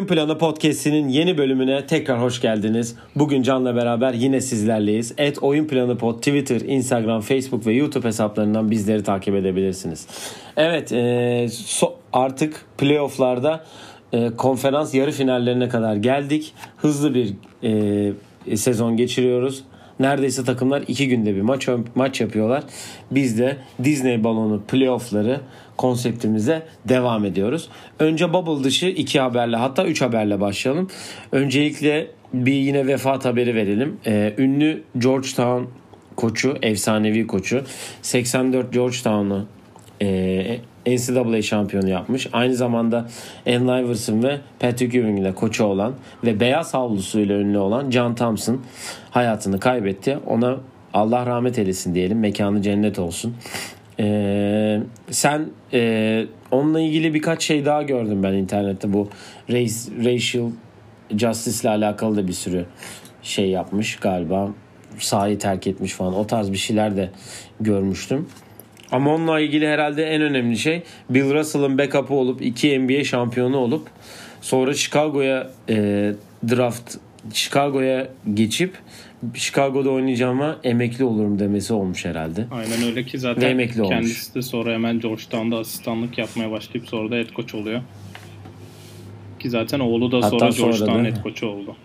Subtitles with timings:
[0.00, 2.96] Oyun Planı Podcast'inin yeni bölümüne tekrar hoş geldiniz.
[3.16, 5.14] Bugün Can'la beraber yine sizlerleyiz.
[5.18, 10.06] Et Oyun Planı Pod Twitter, Instagram, Facebook ve YouTube hesaplarından bizleri takip edebilirsiniz.
[10.56, 13.64] Evet e, so, artık playofflarda
[14.12, 16.54] e, konferans yarı finallerine kadar geldik.
[16.76, 17.34] Hızlı bir
[18.46, 19.64] e, sezon geçiriyoruz.
[20.00, 22.64] Neredeyse takımlar iki günde bir maç maç yapıyorlar.
[23.10, 25.40] Biz de Disney balonu playoffları
[25.76, 27.68] konseptimize devam ediyoruz.
[27.98, 30.88] Önce bubble dışı iki haberle hatta üç haberle başlayalım.
[31.32, 33.96] Öncelikle bir yine vefat haberi verelim.
[34.06, 35.64] Ee, ünlü Georgetown
[36.16, 37.64] koçu, efsanevi koçu
[38.02, 39.46] 84 Georgetown'u
[40.02, 42.26] e, NCAA şampiyonu yapmış.
[42.32, 43.08] Aynı zamanda
[43.46, 45.94] Allen Iverson ve Patrick Ewing ile koçu olan
[46.24, 48.60] ve beyaz havlusuyla ünlü olan John Thompson
[49.10, 50.18] hayatını kaybetti.
[50.26, 50.56] Ona
[50.94, 52.18] Allah rahmet eylesin diyelim.
[52.18, 53.36] Mekanı cennet olsun.
[54.00, 54.80] Ee,
[55.10, 58.92] sen e, onunla ilgili birkaç şey daha gördüm ben internette.
[58.92, 59.08] Bu
[59.50, 60.50] race, racial
[61.16, 62.64] justice ile alakalı da bir sürü
[63.22, 64.48] şey yapmış galiba.
[64.98, 66.14] Sahayı terk etmiş falan.
[66.14, 67.10] O tarz bir şeyler de
[67.60, 68.28] görmüştüm.
[68.92, 73.88] Ama onunla ilgili herhalde en önemli şey Bill Russell'ın backup'ı olup iki NBA şampiyonu olup
[74.40, 75.76] sonra Chicago'ya e,
[76.48, 76.96] draft
[77.32, 78.74] Chicago'ya geçip
[79.34, 82.46] Chicago'da oynayacağıma emekli olurum demesi olmuş herhalde.
[82.50, 84.34] Aynen öyle ki zaten emekli kendisi olmuş.
[84.34, 87.80] de sonra hemen Georgetown'da asistanlık yapmaya başlayıp sonra da head coach oluyor.
[89.38, 91.76] Ki zaten oğlu da Hatta sonra, sonra Georgetown head coach oldu.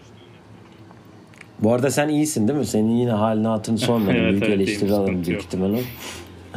[1.60, 2.66] Bu arada sen iyisin değil mi?
[2.66, 4.16] Senin yine halini hatırını sormadım.
[4.16, 5.80] evet, Büyük evet, eleştiri alırım büyük ihtimalle.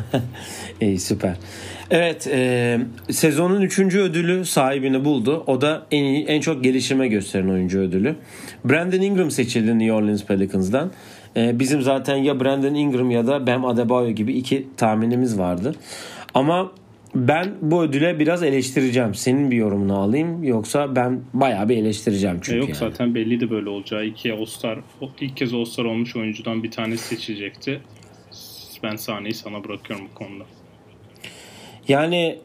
[0.81, 1.37] İyi süper.
[1.91, 2.79] Evet e,
[3.11, 5.45] sezonun üçüncü ödülü sahibini buldu.
[5.47, 8.17] O da en iyi, en çok gelişime gösteren oyuncu ödülü.
[8.65, 10.93] Brandon Ingram seçildi New Orleans Pelicans'dan.
[11.37, 15.75] E, bizim zaten ya Brandon Ingram ya da Bam Adebayo gibi iki tahminimiz vardı.
[16.35, 16.73] Ama
[17.15, 19.15] ben bu ödüle biraz eleştireceğim.
[19.15, 22.57] Senin bir yorumunu alayım yoksa ben bayağı bir eleştireceğim çünkü.
[22.57, 22.79] E yok yani.
[22.79, 24.05] zaten belliydi böyle olacağı.
[24.05, 24.79] İki All-Star,
[25.21, 27.81] ilk kez All-Star olmuş oyuncudan bir tanesi seçilecekti.
[28.83, 30.45] Ben sahneyi sana bırakıyorum bu konuda.
[31.89, 32.39] Yani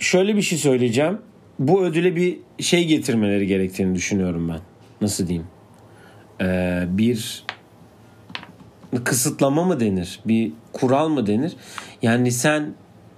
[0.00, 1.18] şöyle bir şey söyleyeceğim.
[1.58, 4.60] Bu ödüle bir şey getirmeleri gerektiğini düşünüyorum ben.
[5.00, 5.46] Nasıl diyeyim?
[6.40, 7.44] Ee, bir
[9.04, 10.20] kısıtlama mı denir?
[10.24, 11.52] Bir kural mı denir?
[12.02, 12.74] Yani sen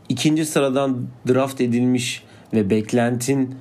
[0.08, 2.22] ikinci sıradan draft edilmiş
[2.54, 3.54] ve beklentin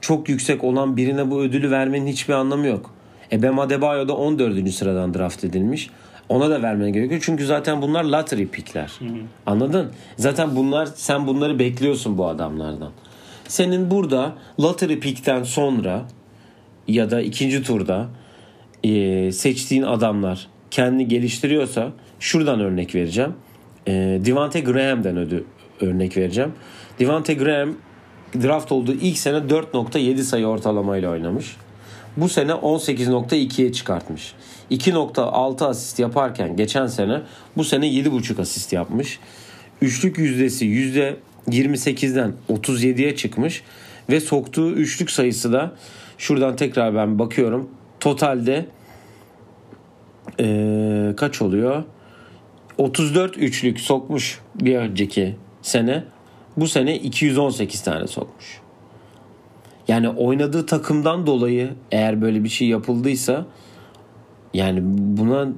[0.00, 2.94] çok yüksek olan birine bu ödülü vermenin hiçbir anlamı yok.
[3.32, 4.70] Ebem Adebayo da 14.
[4.70, 5.90] sıradan draft edilmiş.
[6.28, 7.20] Ona da vermen gerekiyor.
[7.24, 8.92] Çünkü zaten bunlar lottery pickler.
[8.98, 9.08] Hı hı.
[9.46, 9.92] Anladın?
[10.16, 12.90] Zaten bunlar sen bunları bekliyorsun bu adamlardan.
[13.48, 16.02] Senin burada lottery pickten sonra
[16.88, 18.08] ya da ikinci turda
[18.84, 23.32] e, seçtiğin adamlar kendi geliştiriyorsa şuradan örnek vereceğim.
[23.86, 23.92] E,
[24.24, 25.44] Devante Graham'den ödü
[25.80, 26.52] örnek vereceğim.
[26.98, 27.74] Devante Graham
[28.42, 31.56] draft olduğu ilk sene 4.7 sayı ortalamayla oynamış.
[32.16, 34.34] Bu sene 18.2'ye çıkartmış.
[34.70, 37.20] 2.6 asist yaparken geçen sene
[37.56, 39.18] bu sene 7.5 asist yapmış.
[39.82, 43.62] Üçlük yüzdesi %28'den 37'ye çıkmış
[44.10, 45.72] ve soktuğu üçlük sayısı da
[46.18, 47.70] şuradan tekrar ben bakıyorum.
[48.00, 48.66] Totalde
[50.40, 51.84] ee, kaç oluyor?
[52.78, 56.04] 34 üçlük sokmuş bir önceki sene.
[56.56, 58.63] Bu sene 218 tane sokmuş.
[59.88, 63.46] Yani oynadığı takımdan dolayı eğer böyle bir şey yapıldıysa
[64.54, 64.80] yani
[65.18, 65.48] buna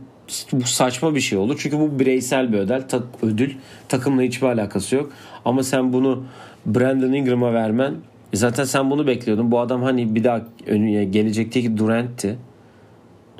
[0.52, 1.56] bu saçma bir şey olur.
[1.58, 2.82] Çünkü bu bireysel bir ödül.
[2.82, 3.50] Tak, ödül.
[3.88, 5.12] Takımla hiçbir alakası yok.
[5.44, 6.24] Ama sen bunu
[6.66, 7.94] Brandon Ingram'a vermen
[8.32, 9.50] e zaten sen bunu bekliyordun.
[9.50, 12.38] Bu adam hani bir daha önüne gelecekteki Durant'ti.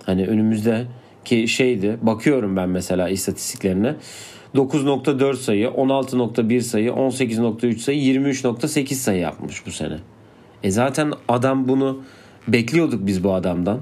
[0.04, 0.86] Hani önümüzde
[1.24, 1.98] ki şeydi.
[2.03, 3.94] Bakıyorum ben mesela istatistiklerine.
[4.54, 9.98] 9.4 sayı, 16.1 sayı, 18.3 sayı, 23.8 sayı yapmış bu sene.
[10.62, 12.02] E zaten adam bunu
[12.48, 13.80] bekliyorduk biz bu adamdan.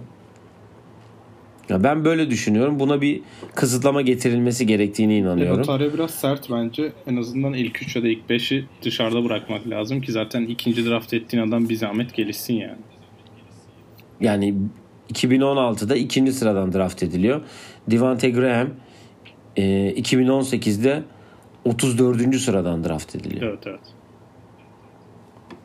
[1.69, 2.81] Ya ben böyle düşünüyorum.
[2.81, 3.21] Buna bir
[3.55, 5.61] kısıtlama getirilmesi gerektiğini inanıyorum.
[5.61, 6.93] E, tarih biraz sert bence.
[7.07, 11.15] En azından ilk 3 ya da ilk 5'i dışarıda bırakmak lazım ki zaten ikinci draft
[11.15, 12.79] ettiğin adam bir zahmet gelişsin yani.
[14.21, 14.55] Yani
[15.13, 17.41] 2016'da ikinci sıradan draft ediliyor.
[17.91, 18.69] Devante Graham
[19.57, 19.63] e,
[19.97, 21.03] 2018'de
[21.65, 22.37] 34.
[22.37, 23.43] sıradan draft ediliyor.
[23.43, 23.81] Evet evet.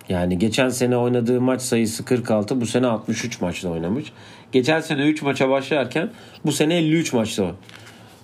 [0.09, 4.05] Yani geçen sene oynadığı maç sayısı 46, bu sene 63 maçta oynamış.
[4.51, 6.09] Geçen sene 3 maça başlarken
[6.45, 7.55] bu sene 53 maçta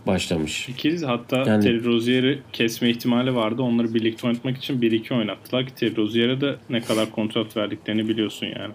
[0.07, 0.69] başlamış.
[0.69, 3.61] İkiliz hatta yani, Terry Rozier'i kesme ihtimali vardı.
[3.61, 8.47] Onları birlikte oynatmak için 1-2 oynattılar ki Terry Rozier'e de ne kadar kontrat verdiklerini biliyorsun
[8.59, 8.73] yani.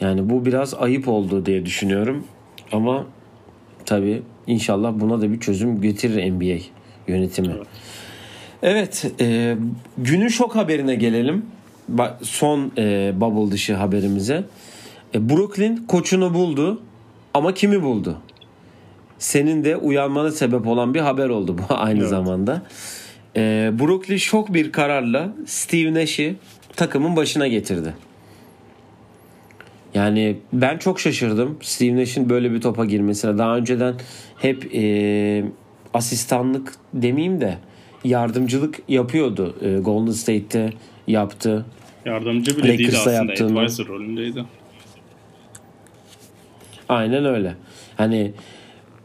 [0.00, 2.24] Yani bu biraz ayıp oldu diye düşünüyorum.
[2.72, 3.06] Ama
[3.86, 6.62] tabii inşallah buna da bir çözüm getirir NBA
[7.08, 7.52] yönetimi.
[7.56, 7.66] Evet.
[8.64, 9.56] Evet, e,
[9.98, 11.46] günün şok haberine gelelim.
[12.22, 14.44] son e, bubble dışı haberimize.
[15.14, 16.82] E, Brooklyn koçunu buldu
[17.34, 18.18] ama kimi buldu?
[19.18, 22.08] Senin de uyanmana sebep olan bir haber oldu bu aynı evet.
[22.08, 22.62] zamanda.
[23.36, 26.36] E, Brooklyn şok bir kararla Steve Nash'i
[26.76, 27.94] takımın başına getirdi.
[29.94, 33.38] Yani ben çok şaşırdım Steve Nash'in böyle bir topa girmesine.
[33.38, 33.94] Daha önceden
[34.38, 35.44] hep e,
[35.94, 37.58] asistanlık demeyeyim de
[38.04, 39.56] yardımcılık yapıyordu.
[39.62, 40.72] E, Golden State'te
[41.06, 41.66] yaptı.
[42.04, 43.14] Yardımcı bile değildi aslında.
[43.14, 43.60] Yaptığını.
[43.60, 44.44] Advisor rolündeydi.
[46.88, 47.54] Aynen öyle.
[47.96, 48.32] Hani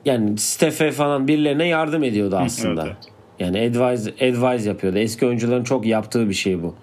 [0.05, 2.81] yani Steph'e falan birilerine yardım ediyordu aslında.
[2.85, 3.13] evet, evet.
[3.39, 4.97] Yani advise, advise yapıyordu.
[4.97, 6.75] Eski oyuncuların çok yaptığı bir şey bu.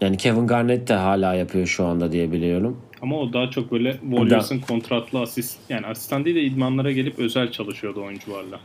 [0.00, 2.80] Yani Kevin Garnett de hala yapıyor şu anda diye biliyorum.
[3.02, 7.50] Ama o daha çok böyle Warriors'ın kontratlı asist yani asistan değil de idmanlara gelip özel
[7.50, 8.60] çalışıyordu oyuncularla.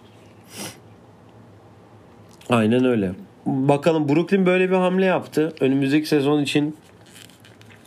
[2.49, 3.11] Aynen öyle.
[3.45, 5.53] Bakalım Brooklyn böyle bir hamle yaptı.
[5.59, 6.75] Önümüzdeki sezon için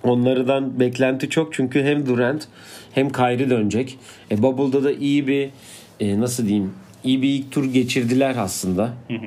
[0.02, 2.48] onlardan beklenti çok çünkü hem Durant
[2.92, 3.98] hem Kyrie dönecek.
[4.30, 5.50] E, Bubble'da da iyi bir
[6.00, 6.72] e, nasıl diyeyim
[7.04, 8.90] iyi bir ilk tur geçirdiler aslında.
[9.08, 9.26] Hı hı.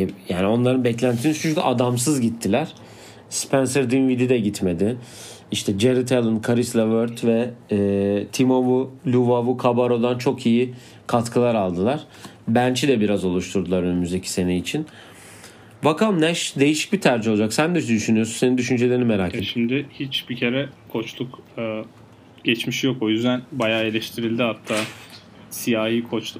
[0.00, 2.68] E, yani onların beklentisini çünkü adamsız gittiler.
[3.30, 4.96] Spencer Dinwiddie de gitmedi.
[5.52, 10.74] İşte Jared Allen, Caris LeVert ve e, Timovu Luvavu Cabaro'dan çok iyi
[11.06, 12.00] katkılar aldılar.
[12.48, 14.86] Bench'i de biraz oluşturdular önümüzdeki sene için.
[15.84, 17.52] Bakalım Nash değişik bir tercih olacak.
[17.52, 18.32] Sen de düşünüyorsun.
[18.32, 19.48] Senin düşüncelerini merak ediyorum.
[19.52, 21.82] Şimdi hiç bir kere koçluk e,
[22.44, 23.02] geçmişi yok.
[23.02, 24.76] O yüzden bayağı eleştirildi hatta
[25.50, 26.34] siyahi koç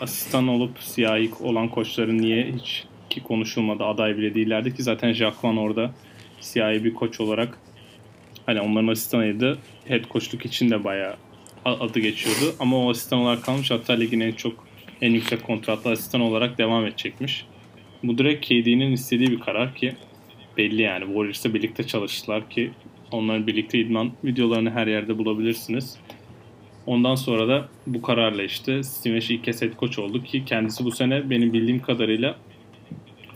[0.00, 5.44] asistan olup siyahi olan koçların niye hiç ki konuşulmadı aday bile değillerdi ki zaten Jacques
[5.44, 5.90] Van orada
[6.40, 7.58] siyahi bir koç olarak
[8.46, 9.58] hani onların asistanıydı.
[9.88, 11.16] Head koçluk için de bayağı
[11.64, 12.54] adı geçiyordu.
[12.60, 13.70] Ama o asistan olarak kalmış.
[13.70, 14.66] Hatta ligin en çok
[15.00, 17.46] en yüksek kontratlı asistan olarak devam edecekmiş.
[18.02, 19.94] Bu direkt KD'nin istediği bir karar ki
[20.56, 21.04] belli yani.
[21.04, 22.70] Warriors'la birlikte çalıştılar ki
[23.10, 25.98] onların birlikte idman videolarını her yerde bulabilirsiniz.
[26.86, 30.84] Ondan sonra da bu kararla işte Steve Nash ilk kez head coach oldu ki kendisi
[30.84, 32.36] bu sene benim bildiğim kadarıyla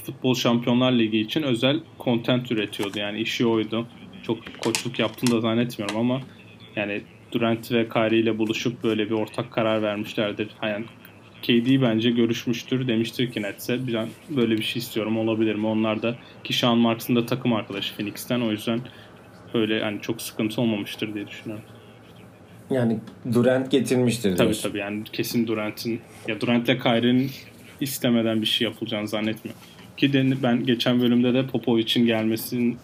[0.07, 2.99] Futbol Şampiyonlar Ligi için özel content üretiyordu.
[2.99, 3.87] Yani işi oydu.
[4.27, 6.21] Çok koçluk yaptığını da zannetmiyorum ama
[6.77, 7.01] yani
[7.33, 10.49] Durant ve Kyrie ile buluşup böyle bir ortak karar vermişlerdir.
[10.63, 10.85] Yani
[11.43, 12.89] KD bence görüşmüştür.
[12.89, 15.67] Demiştir ki Nets'e ben böyle bir şey istiyorum olabilir mi?
[15.67, 18.81] Onlar da ki Sean Marks'ın da takım arkadaşı Phoenix'ten o yüzden
[19.55, 21.65] böyle yani çok sıkıntı olmamıştır diye düşünüyorum.
[22.71, 22.99] Yani
[23.33, 24.45] Durant getirmiştir diyorsun.
[24.45, 27.31] Tabii tabii yani kesin Durant'in ya Durant ile Kyrie'nin
[27.81, 29.63] istemeden bir şey yapılacağını zannetmiyorum.
[29.97, 30.13] Ki
[30.43, 32.79] ben geçen bölümde de Popovic'in gelmesinin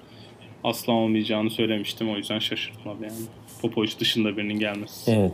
[0.64, 2.10] asla olmayacağını söylemiştim.
[2.10, 3.12] O yüzden şaşırtmadı yani.
[3.62, 5.10] Popovic dışında birinin gelmesi.
[5.10, 5.32] Evet.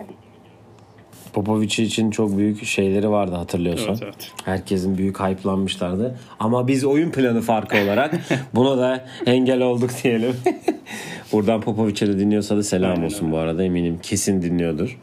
[1.33, 3.89] Popovic için çok büyük şeyleri vardı hatırlıyorsan.
[3.89, 4.33] Evet, evet.
[4.45, 6.19] Herkesin büyük hype'lanmışlardı.
[6.41, 8.15] Ama biz oyun planı farkı olarak
[8.55, 10.37] buna da engel olduk diyelim.
[11.33, 13.33] Buradan Popovic'e de dinliyorsa da selam Aynen olsun öyle.
[13.33, 14.99] bu arada eminim kesin dinliyordur.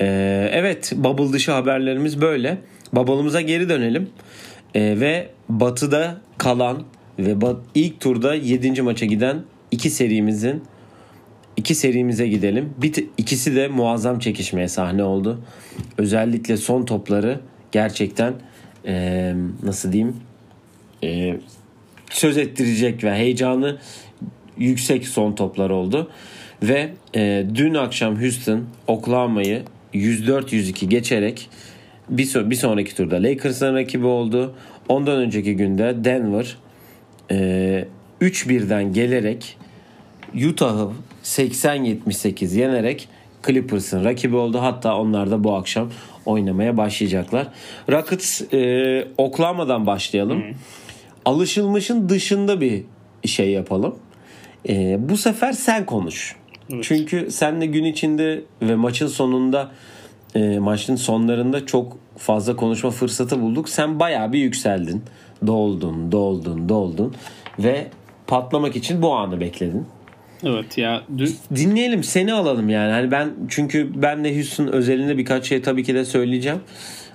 [0.00, 2.58] Ee, evet bubble dışı haberlerimiz böyle.
[2.92, 4.10] Bubble'ımıza geri dönelim.
[4.74, 6.82] Ee, ve batıda kalan
[7.18, 7.36] ve
[7.74, 8.82] ilk turda 7.
[8.82, 10.62] maça giden iki serimizin
[11.56, 12.74] iki serimize gidelim.
[12.78, 15.40] Bir, ikisi de muazzam çekişmeye sahne oldu.
[15.98, 17.40] Özellikle son topları
[17.72, 18.34] gerçekten
[18.86, 20.16] e, nasıl diyeyim
[21.04, 21.36] e,
[22.10, 23.78] söz ettirecek ve heyecanı
[24.58, 26.10] yüksek son toplar oldu.
[26.62, 29.62] Ve e, dün akşam Houston Oklahoma'yı
[29.94, 31.50] 104-102 geçerek
[32.08, 34.54] bir, so- bir sonraki turda Lakers'ın rakibi oldu.
[34.88, 36.56] Ondan önceki günde Denver
[37.30, 37.88] e,
[38.20, 39.56] 3-1'den gelerek
[40.48, 40.90] Utah'ı
[41.24, 43.08] 80-78 yenerek
[43.46, 44.58] Clippers'ın rakibi oldu.
[44.60, 45.90] Hatta onlar da bu akşam
[46.26, 47.46] oynamaya başlayacaklar.
[47.90, 50.42] Rockets e, Oklahoma'dan başlayalım.
[50.42, 50.54] Hı.
[51.24, 52.84] Alışılmışın dışında bir
[53.24, 53.98] şey yapalım.
[54.68, 56.36] E, bu sefer sen konuş.
[56.70, 56.84] Evet.
[56.84, 59.70] Çünkü senle gün içinde ve maçın sonunda
[60.34, 63.68] e, maçın sonlarında çok fazla konuşma fırsatı bulduk.
[63.68, 65.02] Sen bayağı bir yükseldin.
[65.46, 67.14] Doldun, doldun, doldun
[67.58, 67.86] ve
[68.26, 69.86] patlamak için bu anı bekledin.
[70.44, 71.30] Evet ya dün...
[71.56, 72.92] dinleyelim seni alalım yani.
[72.92, 76.58] Hani ben çünkü ben de Houston özelinde birkaç şey tabii ki de söyleyeceğim.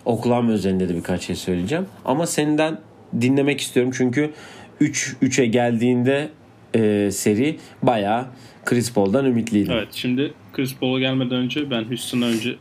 [0.06, 1.86] Oklahoma özelinde de birkaç şey söyleyeceğim.
[2.06, 2.80] Ama senden
[3.22, 4.32] dinlemek istiyorum çünkü
[4.80, 6.30] 3 3'e geldiğinde
[6.76, 8.26] e, seri bayağı
[8.66, 9.72] Chris Paul'dan ümitliydim.
[9.72, 12.56] Evet şimdi Chris Paul'a gelmeden önce ben Houston'a önce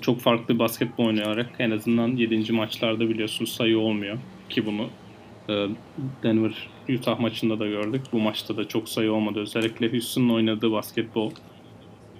[0.00, 2.52] çok farklı basketbol oynayarak en azından 7.
[2.52, 4.18] maçlarda biliyorsunuz sayı olmuyor
[4.52, 4.88] ki bunu
[5.48, 5.66] e,
[6.22, 8.02] Denver Utah maçında da gördük.
[8.12, 9.40] Bu maçta da çok sayı olmadı.
[9.40, 11.30] Özellikle Houston'ın oynadığı basketbol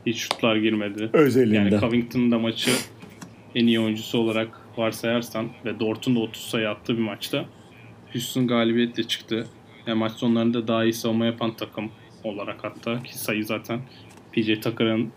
[0.07, 1.11] hiç şutlar girmedi.
[1.13, 1.57] Özelinde.
[1.57, 2.71] Yani Covington'ın da maçı
[3.55, 7.45] en iyi oyuncusu olarak varsayarsan ve Dort'un da 30 sayı attığı bir maçta
[8.13, 9.47] Houston galibiyetle çıktı.
[9.87, 11.91] Yani maç sonlarında daha iyi savunma yapan takım
[12.25, 13.81] olarak hatta ki sayı zaten
[14.33, 15.13] PJ Tucker'ın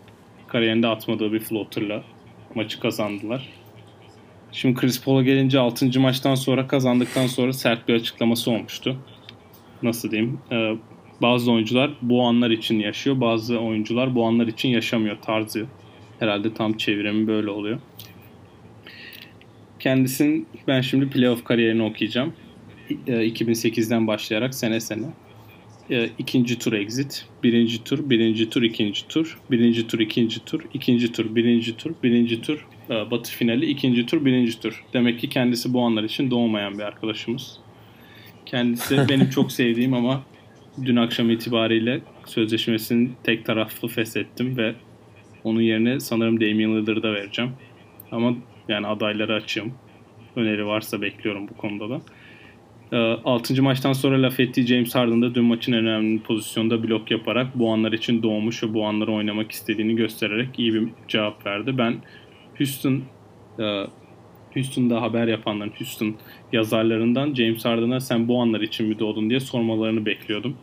[0.48, 2.04] kariyerinde atmadığı bir floater'la
[2.54, 3.48] maçı kazandılar.
[4.56, 6.00] Şimdi Chris Paul'a gelince 6.
[6.00, 8.96] maçtan sonra kazandıktan sonra sert bir açıklaması olmuştu.
[9.82, 10.38] Nasıl diyeyim?
[10.52, 10.76] Ee,
[11.22, 13.20] bazı oyuncular bu anlar için yaşıyor.
[13.20, 15.66] Bazı oyuncular bu anlar için yaşamıyor tarzı.
[16.18, 17.78] Herhalde tam çevirimi böyle oluyor.
[19.78, 22.32] Kendisinin ben şimdi playoff kariyerini okuyacağım.
[23.06, 25.06] 2008'den başlayarak sene sene.
[26.18, 31.34] ikinci tur exit, birinci tur, birinci tur, ikinci tur, birinci tur, ikinci tur, ikinci tur,
[31.34, 34.84] birinci tur, birinci tur, batı finali, ikinci tur, birinci tur.
[34.92, 37.58] Demek ki kendisi bu anlar için doğmayan bir arkadaşımız.
[38.46, 40.22] Kendisi benim çok sevdiğim ama
[40.84, 44.74] dün akşam itibariyle sözleşmesini tek taraflı feshettim ve
[45.44, 47.50] onun yerine sanırım Damian Lillard'a vereceğim.
[48.12, 48.34] Ama
[48.68, 49.74] yani adayları açayım.
[50.36, 52.00] Öneri varsa bekliyorum bu konuda da.
[52.92, 53.54] 6.
[53.54, 57.58] Ee, maçtan sonra laf ettiği James Harden da dün maçın en önemli pozisyonda blok yaparak
[57.58, 61.78] bu anlar için doğmuş ve bu anları oynamak istediğini göstererek iyi bir cevap verdi.
[61.78, 61.94] Ben
[62.58, 63.02] Houston
[63.58, 63.86] e,
[64.54, 66.14] Houston'da haber yapanların, Houston
[66.52, 70.56] yazarlarından James Harden'a sen bu anlar için mi doğdun diye sormalarını bekliyordum.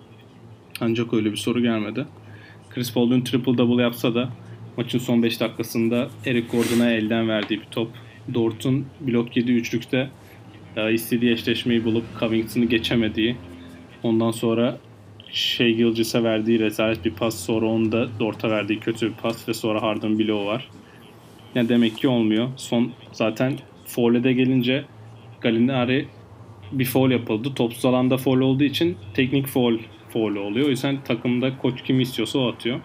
[0.82, 2.06] Ancak öyle bir soru gelmedi.
[2.70, 4.30] Chris Paul dün triple double yapsa da
[4.78, 7.90] maçın son 5 dakikasında Eric Gordon'a elden verdiği bir top.
[8.34, 10.10] Dort'un blok 7 üçlükte
[10.76, 13.36] e, istediği eşleşmeyi bulup Covington'ı geçemediği.
[14.04, 14.78] Ondan sonra
[15.32, 19.82] şey Gilgis'e verdiği rezalet bir pas sonra onda Dort'a verdiği kötü bir pas ve sonra
[19.82, 20.70] Harden bloğu var.
[21.56, 22.50] Yani demek ki olmuyor.
[22.58, 23.54] Son zaten
[23.86, 24.86] foul'e gelince
[25.42, 26.08] Gallinari
[26.72, 27.54] bir foul yapıldı.
[27.56, 29.78] Topsuz alanda foul olduğu için teknik foul
[30.10, 30.68] foul oluyor.
[30.68, 32.80] O yüzden takımda koç kim istiyorsa o atıyor.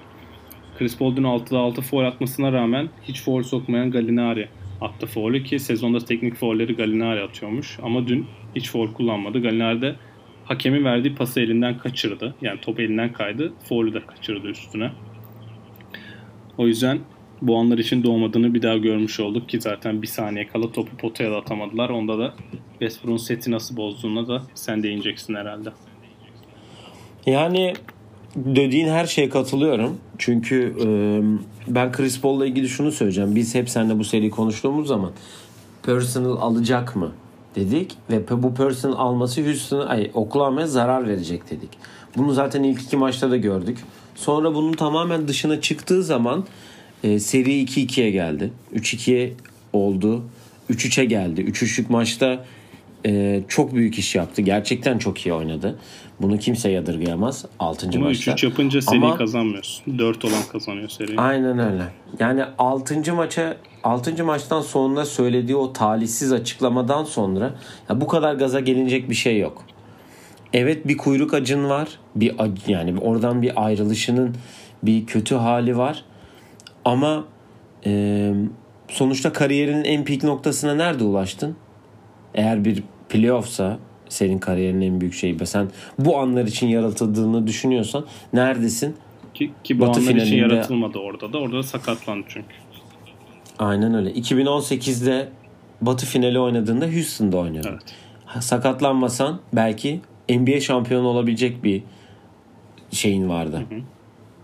[0.78, 4.48] Chris Paul dün 6'da 6 foul atmasına rağmen hiç foul sokmayan Gallinari
[4.80, 7.78] attı foul'ü ki sezonda teknik foul'leri Gallinari atıyormuş.
[7.82, 9.42] Ama dün hiç foul kullanmadı.
[9.42, 9.96] Gallinari de
[10.44, 12.34] hakemin verdiği pası elinden kaçırdı.
[12.42, 13.52] Yani top elinden kaydı.
[13.68, 14.90] Foul'ü de kaçırdı üstüne.
[16.58, 16.98] O yüzden
[17.42, 21.30] bu anlar için doğmadığını bir daha görmüş olduk ki zaten bir saniye kala topu potaya
[21.30, 21.90] da atamadılar.
[21.90, 22.34] Onda da
[22.70, 25.70] Westbrook'un seti nasıl bozduğuna da sen değineceksin herhalde.
[27.26, 27.74] Yani
[28.36, 29.98] dediğin her şeye katılıyorum.
[30.18, 30.86] Çünkü e,
[31.74, 33.34] ben Chris Paul'la ilgili şunu söyleyeceğim.
[33.34, 35.10] Biz hep seninle bu seriyi konuştuğumuz zaman
[35.82, 37.12] personal alacak mı
[37.54, 41.70] dedik ve bu personal alması Houston'a ay Oklahoma'ya zarar verecek dedik.
[42.16, 43.78] Bunu zaten ilk iki maçta da gördük.
[44.14, 46.44] Sonra bunun tamamen dışına çıktığı zaman
[47.04, 48.50] e, seri 2-2'ye geldi.
[48.74, 49.32] 3-2'ye
[49.72, 50.24] oldu.
[50.70, 51.40] 3-3'e geldi.
[51.40, 52.44] 3-3'lük maçta
[53.06, 54.42] e, çok büyük iş yaptı.
[54.42, 55.78] Gerçekten çok iyi oynadı.
[56.20, 57.44] Bunu kimse yadırgayamaz.
[57.58, 57.90] 6.
[57.94, 58.32] Ama maçta.
[58.32, 59.98] 3-3 yapınca seri Ama, kazanmıyorsun.
[59.98, 61.20] 4 olan kazanıyor seri.
[61.20, 61.82] Aynen öyle.
[62.18, 63.14] Yani 6.
[63.14, 64.24] maça 6.
[64.24, 67.54] maçtan sonra söylediği o talihsiz açıklamadan sonra
[67.88, 69.64] ya bu kadar gaza gelinecek bir şey yok.
[70.52, 71.88] Evet bir kuyruk acın var.
[72.14, 72.34] Bir
[72.66, 74.34] yani oradan bir ayrılışının
[74.82, 76.04] bir kötü hali var.
[76.88, 77.24] Ama
[77.86, 78.32] e,
[78.88, 81.56] sonuçta kariyerinin en peak noktasına nerede ulaştın?
[82.34, 83.78] Eğer bir playoffsa
[84.08, 85.68] senin kariyerinin en büyük şeyi ve sen
[85.98, 88.96] bu anlar için yaratıldığını düşünüyorsan neredesin?
[89.34, 90.26] Ki, ki bu Batı anlar finalinde...
[90.26, 91.38] için yaratılmadı orada da.
[91.38, 92.54] Orada da sakatlandı çünkü.
[93.58, 94.10] Aynen öyle.
[94.12, 95.28] 2018'de
[95.80, 97.68] Batı finali oynadığında Houston'da oynadı.
[97.70, 98.44] Evet.
[98.44, 101.82] Sakatlanmasan belki NBA şampiyonu olabilecek bir
[102.90, 103.64] şeyin vardı.
[103.68, 103.80] Hı hı.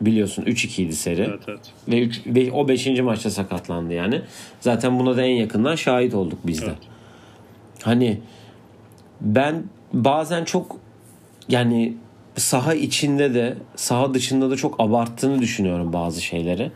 [0.06, 1.23] Biliyorsun 3-2 idi seri.
[1.23, 1.61] Evet, evet.
[1.88, 2.87] Ve, üç, ve o 5.
[2.87, 4.23] maçta sakatlandı yani.
[4.61, 6.66] Zaten buna da en yakından şahit olduk biz de.
[6.66, 6.78] Evet.
[7.82, 8.20] Hani
[9.20, 10.76] ben bazen çok
[11.49, 11.96] yani
[12.37, 16.70] saha içinde de saha dışında da çok abarttığını düşünüyorum bazı şeyleri.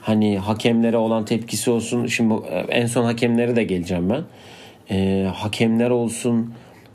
[0.00, 2.06] Hani hakemlere olan tepkisi olsun.
[2.06, 2.34] Şimdi
[2.68, 4.22] en son hakemlere de geleceğim ben.
[4.90, 6.54] Ee, hakemler olsun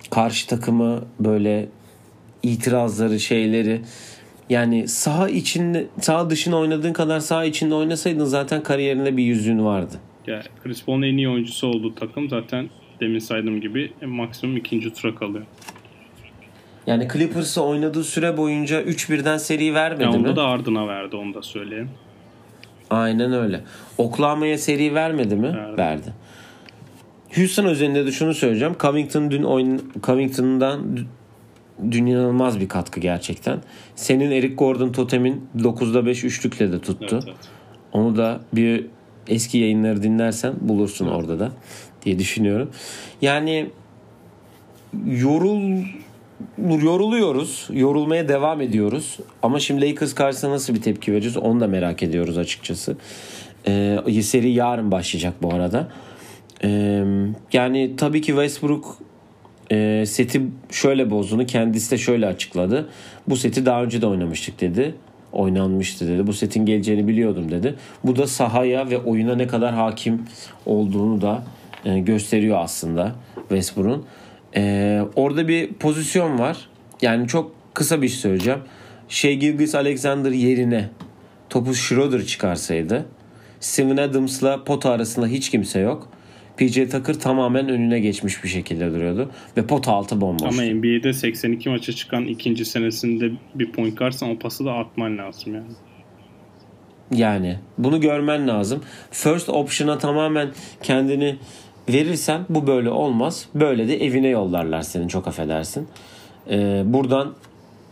[0.10, 1.68] karşı takımı böyle
[2.44, 3.82] itirazları şeyleri
[4.50, 9.96] yani saha içinde saha dışında oynadığın kadar saha içinde oynasaydın zaten kariyerinde bir yüzüğün vardı.
[10.28, 15.16] Ya Chris Paul'un en iyi oyuncusu olduğu takım zaten demin saydığım gibi maksimum ikinci tura
[15.16, 15.46] kalıyor.
[16.88, 20.36] Yani Clippers'ı oynadığı süre boyunca 3-1'den seri vermedi ya onda mi?
[20.36, 21.90] Da ardına verdi onu da söyleyeyim.
[22.90, 23.62] Aynen öyle.
[23.98, 25.54] Oklahoma'ya seri vermedi mi?
[25.54, 25.78] Verdi.
[25.78, 26.14] verdi.
[27.36, 28.76] Houston özelinde de şunu söyleyeceğim.
[28.80, 30.98] Covington dün oyun Covington'dan
[31.84, 33.60] inanılmaz bir katkı gerçekten.
[33.96, 37.08] Senin Eric Gordon totemin 9'da 5 üçlükle de tuttu.
[37.12, 37.50] Evet, evet.
[37.94, 38.86] Onu da bir
[39.28, 41.18] eski yayınları dinlersen bulursun evet.
[41.18, 41.52] orada da
[42.06, 42.72] diye düşünüyorum.
[43.22, 43.70] Yani
[45.06, 45.84] yorul
[46.82, 47.68] yoruluyoruz.
[47.74, 49.20] Yorulmaya devam ediyoruz.
[49.44, 52.98] Ama şimdi Lakers karşısında nasıl bir tepki vereceğiz onu da merak ediyoruz açıkçası.
[53.68, 55.92] Ee, seri yarın başlayacak bu arada.
[56.64, 57.04] Ee,
[57.54, 58.98] yani tabii ki Westbrook
[59.72, 60.42] e, seti
[60.72, 62.90] şöyle bozduğunu kendisi de şöyle açıkladı.
[63.28, 64.96] Bu seti daha önce de oynamıştık dedi.
[65.32, 66.28] Oynanmıştı dedi.
[66.28, 67.76] Bu setin geleceğini biliyordum dedi.
[68.04, 70.26] Bu da sahaya ve oyuna ne kadar hakim
[70.66, 71.44] olduğunu da
[71.86, 74.06] e, gösteriyor aslında Westbrook'un.
[74.56, 76.70] E, orada bir pozisyon var.
[77.02, 78.60] Yani çok kısa bir şey söyleyeceğim.
[79.10, 80.90] Şey Gilgis Alexander yerine
[81.50, 83.06] topu Schroeder çıkarsaydı
[83.60, 86.10] Steven Adams'la pota arasında hiç kimse yok.
[86.58, 89.32] PJ Tucker tamamen önüne geçmiş bir şekilde duruyordu.
[89.58, 90.60] Ve pota altı bomboş.
[90.60, 95.56] Ama NBA'de 82 maça çıkan ikinci senesinde bir point guardsan o pası da atman lazım
[95.56, 95.68] yani.
[97.12, 98.82] Yani bunu görmen lazım.
[99.12, 100.50] First option'a tamamen
[100.84, 101.36] kendini
[101.90, 103.50] verirsen bu böyle olmaz.
[103.56, 105.88] Böyle de evine yollarlar seni çok affedersin.
[106.50, 107.34] Ee, buradan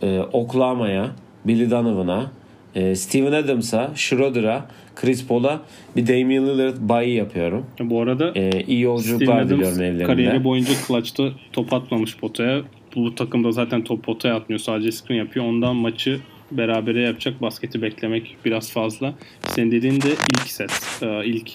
[0.02, 1.10] e, Oklahoma'ya,
[1.44, 2.30] Billy Donovan'a,
[2.74, 5.62] e, Steven Adams'a, Schroeder'a, Chris Paul'a
[5.96, 7.66] bir Damian Lillard bayi yapıyorum.
[7.80, 10.04] Bu arada Ee, iyi yolculuklar diliyorum evlerinde.
[10.04, 12.62] kariyeri boyunca clutch'ta top atmamış potaya.
[12.96, 14.60] Bu takımda zaten top potaya atmıyor.
[14.60, 15.46] Sadece screen yapıyor.
[15.46, 16.20] Ondan maçı
[16.52, 19.14] berabere yapacak basketi beklemek biraz fazla.
[19.48, 20.70] Senin dediğin de ilk set.
[21.02, 21.50] Ee, ilk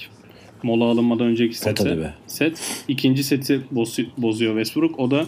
[0.63, 1.97] mola alınmadan önceki seti.
[2.27, 2.83] Set.
[2.87, 4.99] İkinci seti boz- bozuyor Westbrook.
[4.99, 5.25] O da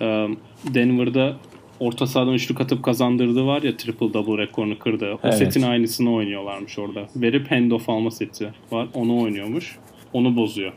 [0.00, 0.26] e,
[0.74, 1.36] Denver'da
[1.80, 5.12] orta sahadan üçlük atıp kazandırdığı var ya triple double rekorunu kırdı.
[5.14, 5.34] O Evet.
[5.38, 7.00] setin aynısını oynuyorlarmış orada.
[7.16, 8.88] Verip handoff alma seti var.
[8.94, 9.78] Onu oynuyormuş.
[10.12, 10.72] Onu bozuyor.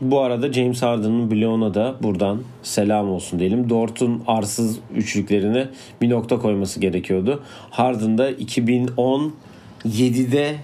[0.00, 3.70] Bu arada James Harden'ın bloğuna da buradan selam olsun diyelim.
[3.70, 5.68] Dort'un arsız üçlüklerine
[6.02, 7.42] bir nokta koyması gerekiyordu.
[7.70, 10.54] Harden da 2017'de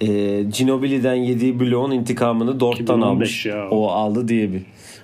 [0.00, 3.46] e, Ginobili'den yediği bloğun intikamını Dort'tan 2015 almış.
[3.46, 3.70] ya.
[3.70, 4.62] O aldı diye bir.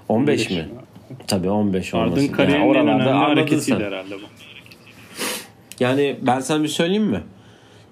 [0.08, 0.68] 15, mi?
[1.26, 2.10] Tabii 15 olması.
[2.14, 3.80] Harden kariyerinin Yani önemli hareketiydi sen.
[3.80, 4.26] herhalde bu.
[5.80, 7.22] Yani ben sana bir söyleyeyim mi?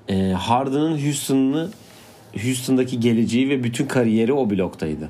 [0.08, 1.68] Ee, Harden'ın Houston'ını
[2.42, 5.08] Houston'daki geleceği ve bütün kariyeri o bloktaydı.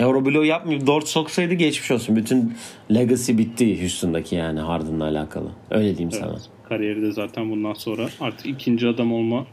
[0.00, 2.16] Bloğu yapmayıp Dort soksaydı geçmiş olsun.
[2.16, 2.54] Bütün
[2.94, 5.48] legacy bitti Houston'daki yani Harden'la alakalı.
[5.70, 6.30] Öyle diyeyim sana.
[6.30, 6.42] Evet.
[6.68, 9.46] Kariyeri de zaten bundan sonra artık ikinci adam olma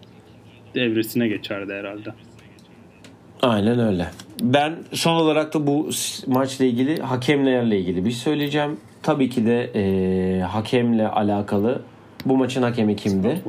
[0.76, 2.14] devresine geçerdi herhalde.
[3.42, 4.08] Aynen öyle.
[4.42, 5.90] Ben son olarak da bu
[6.28, 8.78] maçla ilgili hakemlerle ilgili bir şey söyleyeceğim.
[9.04, 11.82] Tabii ki de e, hakemle alakalı
[12.26, 13.42] bu maçın hakemi kimdi?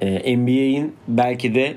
[0.00, 1.76] E, NBA'in belki de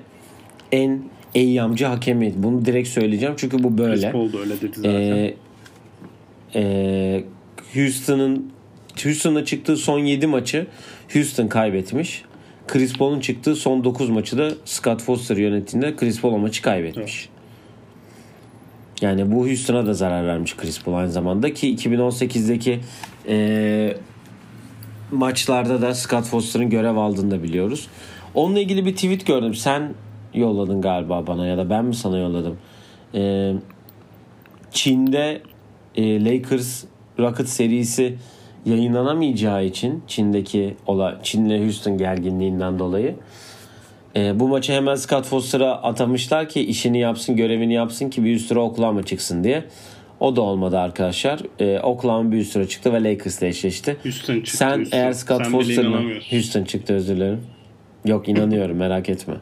[0.71, 1.01] en
[1.35, 2.33] eyyamcı hakemi.
[2.37, 4.11] Bunu direkt söyleyeceğim çünkü bu Chris böyle.
[4.11, 4.91] Paul da öyle dedi zaten.
[4.91, 5.35] E,
[6.55, 7.23] e,
[7.73, 8.51] Houston'ın
[9.03, 10.67] Houston'a çıktığı son 7 maçı
[11.13, 12.23] Houston kaybetmiş.
[12.67, 17.29] Chris Paul'un çıktığı son 9 maçı da Scott Foster yönetiminde Chris Paul maçı kaybetmiş.
[19.01, 22.79] Yani bu Houston'a da zarar vermiş Chris Paul aynı zamanda ki 2018'deki
[23.27, 23.97] e,
[25.11, 27.87] maçlarda da Scott Foster'ın görev aldığını da biliyoruz.
[28.33, 29.53] Onunla ilgili bir tweet gördüm.
[29.55, 29.93] Sen
[30.33, 32.57] yolladın galiba bana ya da ben mi sana yolladım?
[33.13, 33.53] E,
[34.71, 35.41] Çin'de
[35.95, 36.83] e, Lakers
[37.19, 38.17] Rockets serisi
[38.65, 43.15] yayınlanamayacağı için Çin'deki ola Çin'le Houston gerginliğinden dolayı
[44.17, 48.49] e, bu maçı hemen Scott Foster'a atamışlar ki işini yapsın, görevini yapsın ki bir üst
[48.49, 49.63] tura Oklahoma çıksın diye.
[50.19, 51.39] O da olmadı arkadaşlar.
[51.59, 53.97] E, Oklahoma bir üst tura çıktı ve Lakers'la eşleşti.
[54.03, 54.57] Houston çıktı.
[54.57, 54.97] Sen Houston.
[54.97, 56.01] eğer Scott Foster'la.
[56.29, 57.41] Houston çıktı özür dilerim.
[58.05, 59.33] Yok inanıyorum merak etme.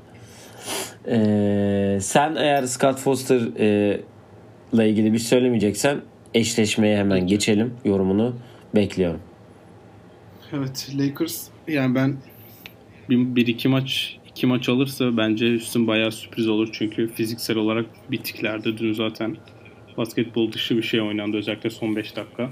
[1.07, 3.99] Ee, sen eğer Scott Foster e,
[4.73, 5.97] ile ilgili bir şey söylemeyeceksen
[6.33, 7.73] eşleşmeye hemen geçelim.
[7.85, 8.35] Yorumunu
[8.75, 9.19] bekliyorum.
[10.53, 12.17] Evet Lakers yani ben
[13.09, 17.85] bir, bir iki maç iki maç alırsa bence Houston bayağı sürpriz olur çünkü fiziksel olarak
[18.11, 18.77] bitiklerdi.
[18.77, 19.37] Dün zaten
[19.97, 22.49] basketbol dışı bir şey oynandı özellikle son 5 dakika.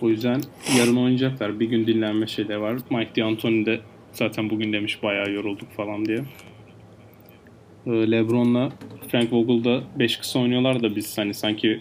[0.00, 0.40] O yüzden
[0.78, 1.60] yarın oynayacaklar.
[1.60, 2.76] Bir gün dinlenme şeyleri var.
[2.90, 3.80] Mike D'Antoni de
[4.12, 6.24] zaten bugün demiş bayağı yorulduk falan diye.
[7.86, 8.72] Ee, LeBron'la
[9.08, 11.80] Frank Vogel'da 5 kısa oynuyorlar da biz hani sanki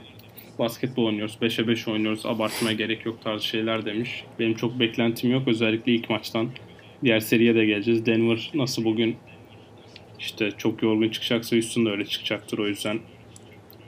[0.62, 1.38] basketbol oynuyoruz.
[1.41, 2.26] 5'e 5 oynuyoruz.
[2.26, 4.24] Abartmaya gerek yok tarzı şeyler demiş.
[4.39, 5.47] Benim çok beklentim yok.
[5.47, 6.50] Özellikle ilk maçtan.
[7.04, 8.06] Diğer seriye de geleceğiz.
[8.06, 9.15] Denver nasıl bugün
[10.19, 12.58] işte çok yorgun çıkacaksa Houston da öyle çıkacaktır.
[12.58, 13.00] O yüzden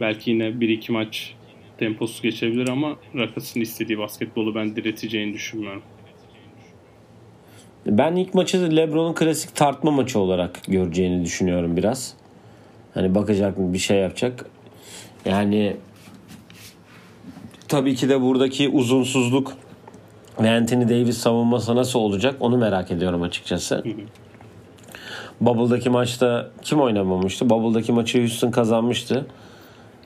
[0.01, 1.33] belki yine 1-2 maç
[1.77, 5.81] temposu geçebilir ama Rockets'ın istediği basketbolu ben direteceğini düşünmüyorum.
[7.85, 12.13] Ben ilk maçı LeBron'un klasik tartma maçı olarak göreceğini düşünüyorum biraz.
[12.93, 14.45] Hani bakacak mı bir şey yapacak.
[15.25, 15.75] Yani
[17.67, 19.53] tabii ki de buradaki uzunsuzluk
[20.41, 23.83] ve Anthony Davis savunması nasıl olacak onu merak ediyorum açıkçası.
[25.41, 27.49] Bubble'daki maçta kim oynamamıştı?
[27.49, 29.25] Bubble'daki maçı Houston kazanmıştı.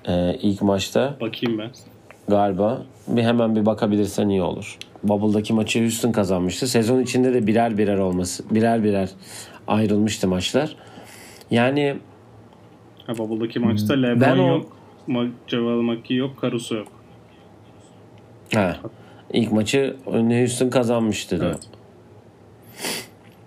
[0.08, 1.72] Ee, ilk maçta Bakayım ben.
[2.28, 2.82] galiba.
[3.08, 4.78] Bir hemen bir bakabilirsen iyi olur.
[5.04, 6.68] Bubble'daki maçı Houston kazanmıştı.
[6.68, 9.10] Sezon içinde de birer birer olması, birer birer
[9.68, 10.76] ayrılmıştı maçlar.
[11.52, 11.98] Yani
[13.08, 14.78] Ha, Bubble'daki maçta LeBron Ben o- yok.
[15.84, 16.32] McGee yok.
[16.42, 16.88] Caruso yok.
[18.54, 18.78] Ha.
[19.34, 21.40] İlk maçı Houston kazanmıştı.
[21.44, 21.60] Evet.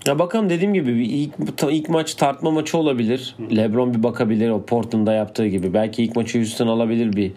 [0.07, 1.33] Ya bakalım dediğim gibi bir ilk
[1.71, 3.37] ilk maç tartma maçı olabilir.
[3.57, 5.75] LeBron bir bakabilir o Portland'da yaptığı gibi.
[5.75, 7.33] Belki ilk maçı Houston alabilir bir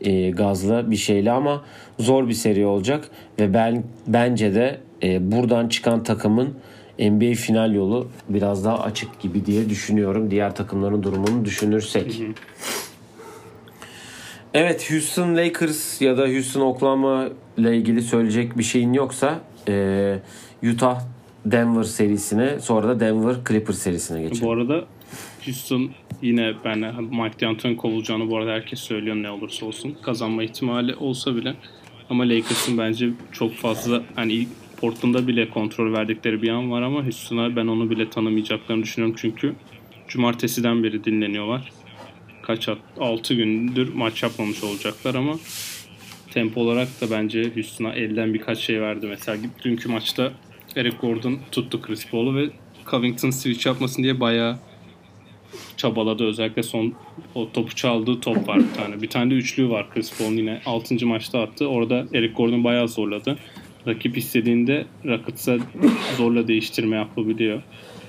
[0.00, 1.64] e, gazla bir şeyle ama
[1.98, 3.10] zor bir seri olacak
[3.40, 6.54] ve ben bence de e, buradan çıkan takımın
[6.98, 10.30] NBA final yolu biraz daha açık gibi diye düşünüyorum.
[10.30, 12.22] Diğer takımların durumunu düşünürsek.
[14.54, 20.18] Evet Houston Lakers ya da Houston Oklahoma ile ilgili söyleyecek bir şeyin yoksa e,
[20.62, 21.00] Utah
[21.44, 24.46] Denver serisine sonra da Denver Clippers serisine geçelim.
[24.46, 24.84] Bu arada
[25.44, 25.90] Houston
[26.22, 29.96] yine ben Mike D'Antoni kovulacağını bu arada herkes söylüyor ne olursa olsun.
[30.02, 31.54] Kazanma ihtimali olsa bile
[32.10, 34.46] ama Lakers'ın bence çok fazla hani
[34.80, 39.54] Portland'da bile kontrol verdikleri bir an var ama Houston'a ben onu bile tanımayacaklarını düşünüyorum çünkü
[40.08, 41.72] cumartesiden beri dinleniyorlar.
[42.42, 45.38] Kaç 6 gündür maç yapmamış olacaklar ama
[46.30, 49.06] tempo olarak da bence Houston'a elden birkaç şey verdi.
[49.06, 50.32] Mesela dünkü maçta
[50.76, 52.50] Eric Gordon tuttu Chris Paul'u ve
[52.90, 54.58] Covington switch yapmasın diye bayağı
[55.76, 56.24] çabaladı.
[56.24, 56.94] Özellikle son
[57.34, 59.02] o topu çaldığı top var bir tane.
[59.02, 61.06] Bir tane de üçlü var Chris Paul'un yine 6.
[61.06, 61.68] maçta attı.
[61.68, 63.38] Orada Eric Gordon bayağı zorladı.
[63.86, 65.58] Rakip istediğinde Rockets'a
[66.16, 67.62] zorla değiştirme yapabiliyor.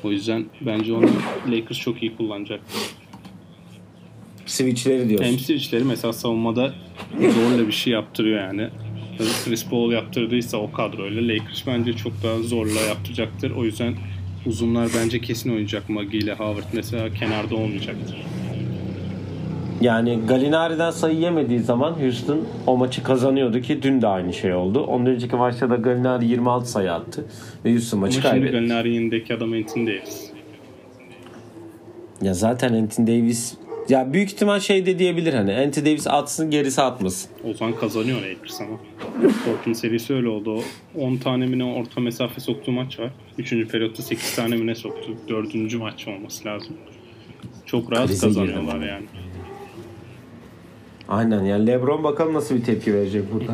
[0.04, 1.10] O yüzden bence onu
[1.52, 2.62] Lakers çok iyi kullanacak.
[4.52, 5.28] Switchleri diyorsun.
[5.28, 6.74] Hem switchleri mesela savunmada
[7.20, 8.70] zorla bir şey yaptırıyor yani.
[9.46, 13.52] Chris Paul yaptırdıysa o kadroyla Lakers bence çok daha zorla yaptıracaktır.
[13.52, 13.94] O yüzden
[14.46, 18.18] uzunlar bence kesin oynayacak Maggie ile Howard mesela kenarda olmayacaktır.
[19.82, 24.84] Yani Galinari'den sayı yemediği zaman Houston o maçı kazanıyordu ki dün de aynı şey oldu.
[24.84, 27.26] Ondan önceki maçta da Galinari 26 sayı attı
[27.66, 28.52] ve Houston maçı Ama şimdi kaybetti.
[28.52, 30.32] Gallinari'nin yanındaki adam Entin Davis.
[32.22, 33.58] Ya zaten Anthony Davis
[33.89, 37.32] ya büyük ihtimal şey de diyebilir hani Anthony Davis atsın gerisi atmasın.
[37.50, 38.80] O zaman kazanıyor Lakers ama.
[39.46, 40.63] Portland serisi öyle oldu.
[40.96, 43.12] O 10 tane mi ne orta mesafe soktuğu maç var.
[43.38, 43.67] 3.
[43.67, 45.17] periyotta 8 tane mi ne soktu.
[45.30, 45.74] 4.
[45.74, 46.78] maç olması lazım.
[47.65, 49.06] Çok rahat Krize kazanıyorlar yani.
[51.10, 53.54] Aynen yani LeBron bakalım nasıl bir tepki verecek burada.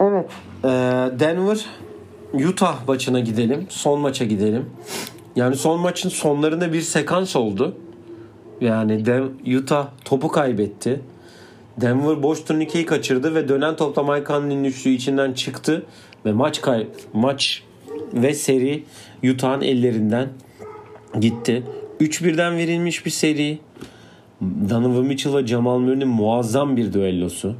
[0.00, 0.30] Evet.
[0.64, 0.68] Ee,
[1.20, 1.66] Denver
[2.32, 3.66] Utah maçına gidelim.
[3.68, 4.66] Son maça gidelim.
[5.36, 7.76] Yani son maçın sonlarında bir sekans oldu.
[8.60, 11.00] Yani Den- Utah topu kaybetti.
[11.80, 15.82] Denver boş turnikeyi kaçırdı ve dönen topta Mike Conley'nin üçlüğü içinden çıktı
[16.26, 17.62] ve maç kay maç
[18.14, 18.84] ve seri
[19.32, 20.28] Utah'ın ellerinden
[21.20, 21.62] gitti.
[22.00, 23.58] 3-1'den verilmiş bir seri.
[24.70, 27.56] Donovan Mitchell ve Jamal Murray'nin muazzam bir düellosu.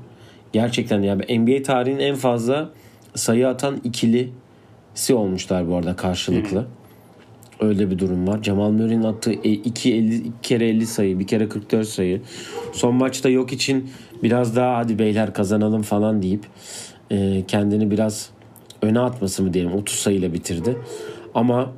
[0.53, 2.71] Gerçekten yani NBA tarihinin en fazla
[3.15, 6.67] sayı atan ikilisi olmuşlar bu arada karşılıklı.
[7.65, 8.43] Öyle bir durum var.
[8.43, 12.23] Jamal Murray'nin attığı 2 50 iki kere 50 sayı, bir kere 44 sayı.
[12.73, 13.91] Son maçta yok için
[14.23, 16.47] biraz daha hadi beyler kazanalım falan deyip
[17.11, 18.31] e, kendini biraz
[18.83, 20.77] öne atması mı diyelim 30 sayıyla bitirdi.
[21.35, 21.73] Ama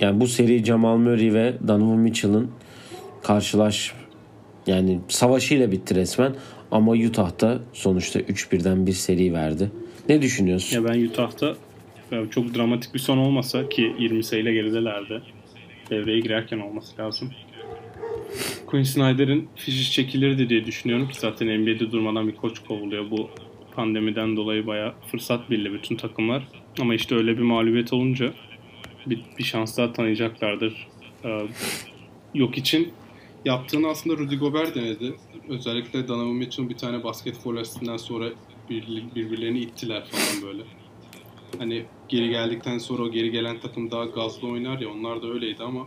[0.00, 2.50] yani bu seri Jamal Murray ve Donovan Mitchell'ın
[3.22, 3.92] karşılaş
[4.66, 6.34] yani savaşıyla bitti resmen.
[6.70, 9.70] Ama Utah'ta sonuçta 3-1'den bir seri verdi.
[10.08, 10.76] Ne düşünüyorsun?
[10.76, 11.54] Ya ben Utah'ta
[12.30, 15.22] çok dramatik bir son olmasa ki 20 sayıyla geridelerdi.
[15.90, 17.30] Devreye girerken olması lazım.
[18.66, 23.10] Quinn Snyder'ın fişi çekilirdi diye düşünüyorum ki zaten NBA'de durmadan bir koç kovuluyor.
[23.10, 23.30] Bu
[23.74, 26.42] pandemiden dolayı bayağı fırsat bildi bütün takımlar.
[26.80, 28.32] Ama işte öyle bir mağlubiyet olunca
[29.06, 30.88] bir, bir şans daha tanıyacaklardır.
[31.24, 31.38] Ee,
[32.34, 32.92] yok için
[33.44, 35.14] yaptığını aslında Rudy Gobert denedi.
[35.48, 38.28] Özellikle Donovan Mitchell bir tane basket forvestinden sonra
[38.70, 40.62] bir- birbirlerini ittiler falan böyle.
[41.58, 45.62] Hani geri geldikten sonra o geri gelen takım daha gazlı oynar ya onlar da öyleydi
[45.62, 45.86] ama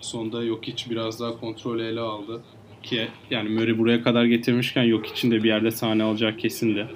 [0.00, 2.42] sonda yok hiç biraz daha kontrolü ele aldı.
[2.82, 6.86] Ki yani Murray buraya kadar getirmişken yok için de bir yerde sahne alacak kesindi.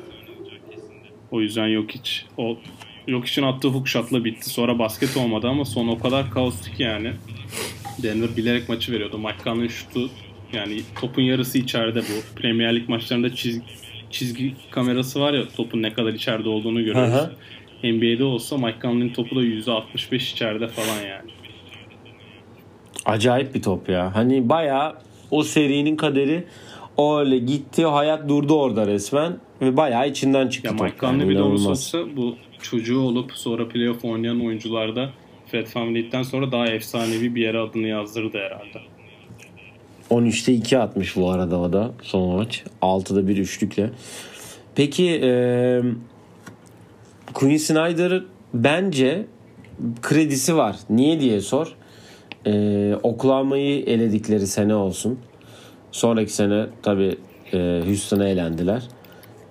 [1.30, 2.56] O yüzden yok hiç o
[3.06, 4.50] yok için attığı hook shot'la bitti.
[4.50, 7.12] Sonra basket olmadı ama son o kadar kaostu ki yani.
[8.02, 9.18] Denver bilerek maçı veriyordu.
[9.18, 10.10] Mike Conley'in şutu
[10.52, 12.40] yani topun yarısı içeride bu.
[12.40, 13.64] Premier Lig maçlarında çizgi,
[14.10, 17.12] çizgi kamerası var ya topun ne kadar içeride olduğunu görüyoruz.
[17.92, 21.30] NBA'de olsa Mike Conley'in topu da %65 içeride falan yani.
[23.04, 24.16] Acayip bir top ya.
[24.16, 24.96] Hani bayağı
[25.30, 26.44] o serinin kaderi
[26.96, 27.84] o öyle gitti.
[27.84, 29.32] Hayat durdu orada resmen.
[29.60, 30.86] Ve bayağı içinden çıktı Ya top.
[30.86, 35.10] Mike Conley Yani bir de soksa bu çocuğu olup sonra playoff oynayan oyuncularda
[35.46, 38.80] Fred VanVleet'ten sonra daha efsanevi bir yere adını yazdırdı herhalde.
[40.10, 42.64] 13'te 2 atmış bu arada o da son maç.
[42.82, 43.90] 6'da bir üçlükle.
[44.74, 45.80] Peki e,
[47.34, 48.22] Quinn Snyder
[48.54, 49.26] bence
[50.02, 50.76] kredisi var.
[50.90, 51.74] Niye diye sor.
[52.46, 55.18] e, Oklahoma'yı eledikleri sene olsun.
[55.92, 57.16] Sonraki sene tabii
[57.52, 58.82] e, Houston'a elendiler.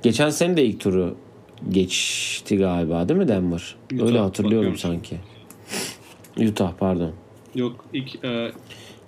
[0.04, 1.16] Geçen sene de ilk turu
[1.70, 3.76] geçti galiba değil mi Denver?
[3.94, 5.16] Utah, Öyle hatırlıyorum sanki.
[6.38, 7.12] Utah pardon.
[7.56, 8.52] Yok ilk e,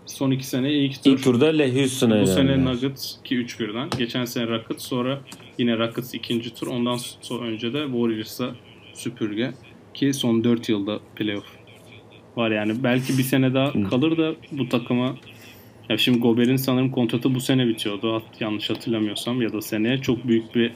[0.05, 1.11] son iki sene ilk tur.
[1.11, 2.65] İlk turda Le Houston'a bu sene.
[2.65, 3.89] Nuggets ki 3-1'den.
[3.97, 5.19] Geçen sene Rockets sonra
[5.57, 6.67] yine Rockets ikinci tur.
[6.67, 8.55] Ondan sonra önce de Warriors'a
[8.95, 9.51] süpürge.
[9.93, 11.45] Ki son 4 yılda playoff
[12.38, 12.84] var yani.
[12.84, 15.15] Belki bir sene daha kalır da bu takıma
[15.89, 18.23] ya şimdi Gober'in sanırım kontratı bu sene bitiyordu.
[18.39, 20.71] Yanlış hatırlamıyorsam ya da seneye çok büyük bir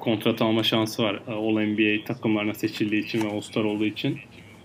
[0.00, 1.20] kontrat alma şansı var.
[1.28, 4.18] e, All NBA takımlarına seçildiği için ve All-Star olduğu için.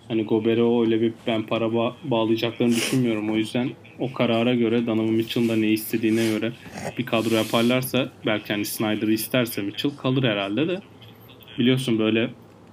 [0.07, 3.29] Hani Gober'e öyle bir ben para ba- bağlayacaklarını düşünmüyorum.
[3.29, 6.51] O yüzden o karara göre Donovan Mitchell'ın da ne istediğine göre
[6.97, 10.79] bir kadro yaparlarsa belki hani Snyder'ı isterse Mitchell kalır herhalde de.
[11.59, 12.29] Biliyorsun böyle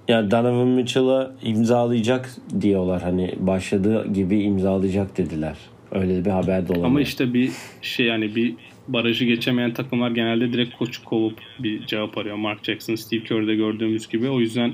[0.07, 2.29] Ya Donovan Mitchell'a imzalayacak
[2.61, 5.57] diyorlar hani başladığı gibi imzalayacak dediler.
[5.91, 6.85] Öyle bir haber de olabilir.
[6.85, 8.53] ama işte bir şey yani bir
[8.87, 12.35] barajı geçemeyen takımlar genelde direkt koçu kovup bir cevap arıyor.
[12.35, 14.29] Mark Jackson, Steve Kerr'de gördüğümüz gibi.
[14.29, 14.73] O yüzden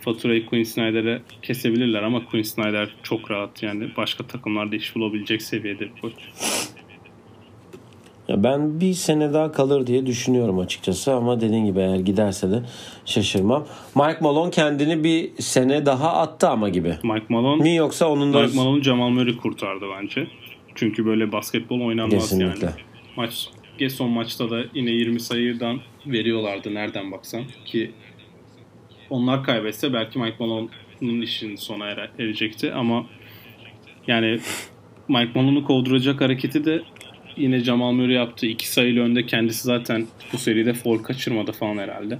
[0.00, 5.80] faturayı Quinn Snyder'e kesebilirler ama Quinn Snyder çok rahat yani başka takımlarda iş bulabilecek seviyede
[5.80, 6.12] bir koç.
[8.28, 12.62] Ya ben bir sene daha kalır diye düşünüyorum açıkçası ama dediğin gibi eğer giderse de
[13.04, 13.66] şaşırmam.
[13.94, 16.88] Mike Malone kendini bir sene daha attı ama gibi.
[17.02, 20.26] Mike Malone, Mi yoksa onun da Mike Malone Jamal Murray kurtardı bence.
[20.74, 22.66] Çünkü böyle basketbol oynanmaz Kesinlikle.
[22.66, 22.76] yani.
[23.16, 23.48] Maç
[23.90, 27.90] son maçta da yine 20 sayıdan veriyorlardı nereden baksan ki
[29.10, 33.06] onlar kaybetse belki Mike Malone'un işinin sona ere- erecekti ama
[34.06, 34.38] yani
[35.08, 36.82] Mike Malone'u kovduracak hareketi de
[37.36, 38.46] yine Jamal Murray yaptı.
[38.46, 42.18] İki sayılı önde kendisi zaten bu seride foul kaçırmadı falan herhalde.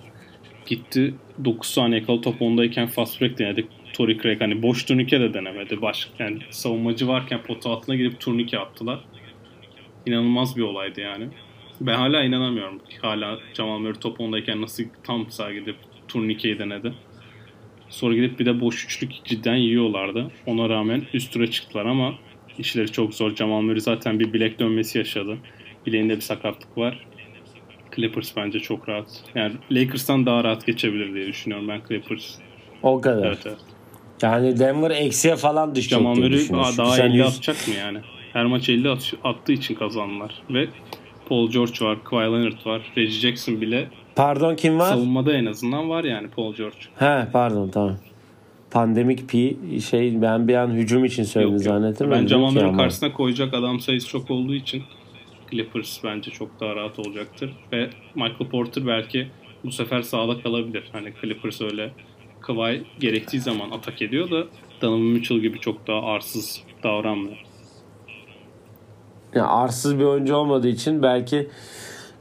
[0.67, 3.67] Gitti 9 saniye kalı top ondayken fast break denedi.
[3.93, 5.83] Tory Craig hani boş turnike de denemedi.
[5.83, 9.01] Baş, yani savunmacı varken pota altına girip turnike attılar.
[10.07, 11.29] İnanılmaz bir olaydı yani.
[11.81, 12.81] Ben hala inanamıyorum.
[13.03, 15.77] Hala Jamal Murray top ondayken nasıl tam sağa gidip
[16.09, 16.93] turnikeyi denedi.
[17.89, 20.31] Sonra gidip bir de boş üçlük cidden yiyorlardı.
[20.47, 22.15] Ona rağmen üst tura çıktılar ama
[22.59, 23.37] işleri çok zor.
[23.37, 25.37] Jamal Murray zaten bir bilek dönmesi yaşadı.
[25.87, 27.07] Bileğinde bir sakatlık var.
[27.97, 29.07] Clippers bence çok rahat.
[29.35, 32.35] Yani Lakers'tan daha rahat geçebilir diye düşünüyorum ben Clippers.
[32.83, 33.27] o kadar.
[33.27, 33.57] Evet evet.
[34.23, 37.99] Yani Denver eksiye falan düşecek Jamal Murray daha Sen 50 yüz- atacak mı yani?
[38.33, 40.43] Her maç 50 at- attığı için kazandılar.
[40.51, 40.67] Ve
[41.29, 44.89] Paul George var, Kawhi Leonard var, Reggie Jackson bile Pardon kim var?
[44.91, 46.77] savunmada en azından var yani Paul George.
[46.99, 47.97] He pardon tamam.
[48.75, 49.57] Pandemik pi
[49.91, 52.11] şey ben bir an hücum için söyledim zannettim.
[52.11, 54.83] Ben Dedim Jamal ki Murray'ın ama- karşısına koyacak adam sayısı çok olduğu için
[55.51, 57.53] Clippers bence çok daha rahat olacaktır.
[57.73, 59.29] Ve Michael Porter belki
[59.65, 60.85] bu sefer sağda kalabilir.
[60.93, 61.91] Hani Clippers öyle
[62.41, 64.45] Kawhi gerektiği zaman atak ediyor da
[64.83, 67.37] Donovan Mitchell gibi çok daha arsız davranmıyor.
[69.35, 71.49] Ya arsız bir oyuncu olmadığı için belki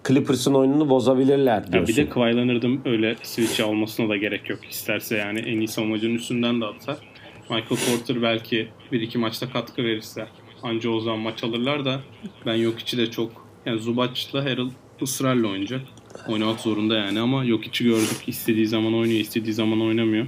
[0.08, 1.88] Clippers'ın oyununu bozabilirler Ya diyorsun.
[1.88, 4.60] bir de Kawhi Leonard'ın öyle switch almasına da gerek yok.
[4.70, 6.98] İsterse yani en iyi savunmacının üstünden de atar.
[7.50, 10.26] Michael Porter belki bir iki maçta katkı verirse
[10.64, 12.00] anca o zaman maç alırlar da
[12.46, 14.70] ben yok içi de çok yani Zubac'la Harrell
[15.02, 15.82] ısrarla oynayacak.
[16.28, 18.18] Oynamak zorunda yani ama yok içi gördük.
[18.28, 20.28] istediği zaman oynuyor, istediği zaman oynamıyor.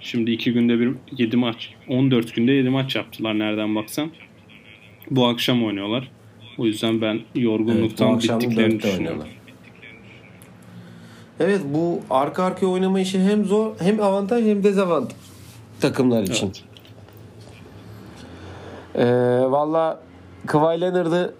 [0.00, 4.10] Şimdi iki günde bir 7 maç, 14 günde 7 maç yaptılar nereden baksan.
[5.10, 6.10] Bu akşam oynuyorlar.
[6.58, 9.22] O yüzden ben Evet, yorgunluktan akşam bittiklerini düşünüyorum.
[11.40, 15.16] Evet bu arka arkaya oynama işi hem zor hem avantaj hem dezavantaj
[15.80, 16.46] takımlar için.
[16.46, 16.62] Evet.
[18.94, 20.00] Ee, Valla
[20.46, 21.34] Kawhi Leonard'ı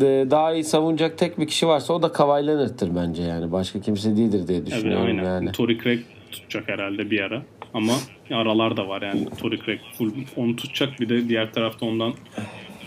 [0.00, 3.52] e, daha iyi savunacak tek bir kişi varsa o da Kawhi Leonard'tır bence yani.
[3.52, 5.24] Başka kimse değildir diye Evet, düşünüyorum aynen.
[5.24, 5.52] yani.
[5.52, 6.00] Tory Craig
[6.32, 7.42] tutacak herhalde bir ara.
[7.74, 7.92] Ama
[8.30, 9.28] aralar da var yani.
[9.40, 12.12] Tory Craig full onu tutacak bir de diğer tarafta ondan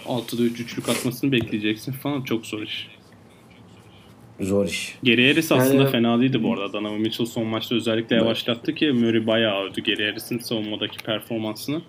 [0.07, 2.21] 6'da 3 üçlük atmasını bekleyeceksin falan.
[2.21, 2.87] Çok zor iş.
[4.39, 4.95] Zor iş.
[5.03, 6.73] Geri Harris aslında Yani- fena değildi bu arada.
[6.73, 11.81] Donovan Mitchell son maçta özellikle yavaşlattı ki Murray bayağı övdü Geri Harris'in savunmadaki performansını.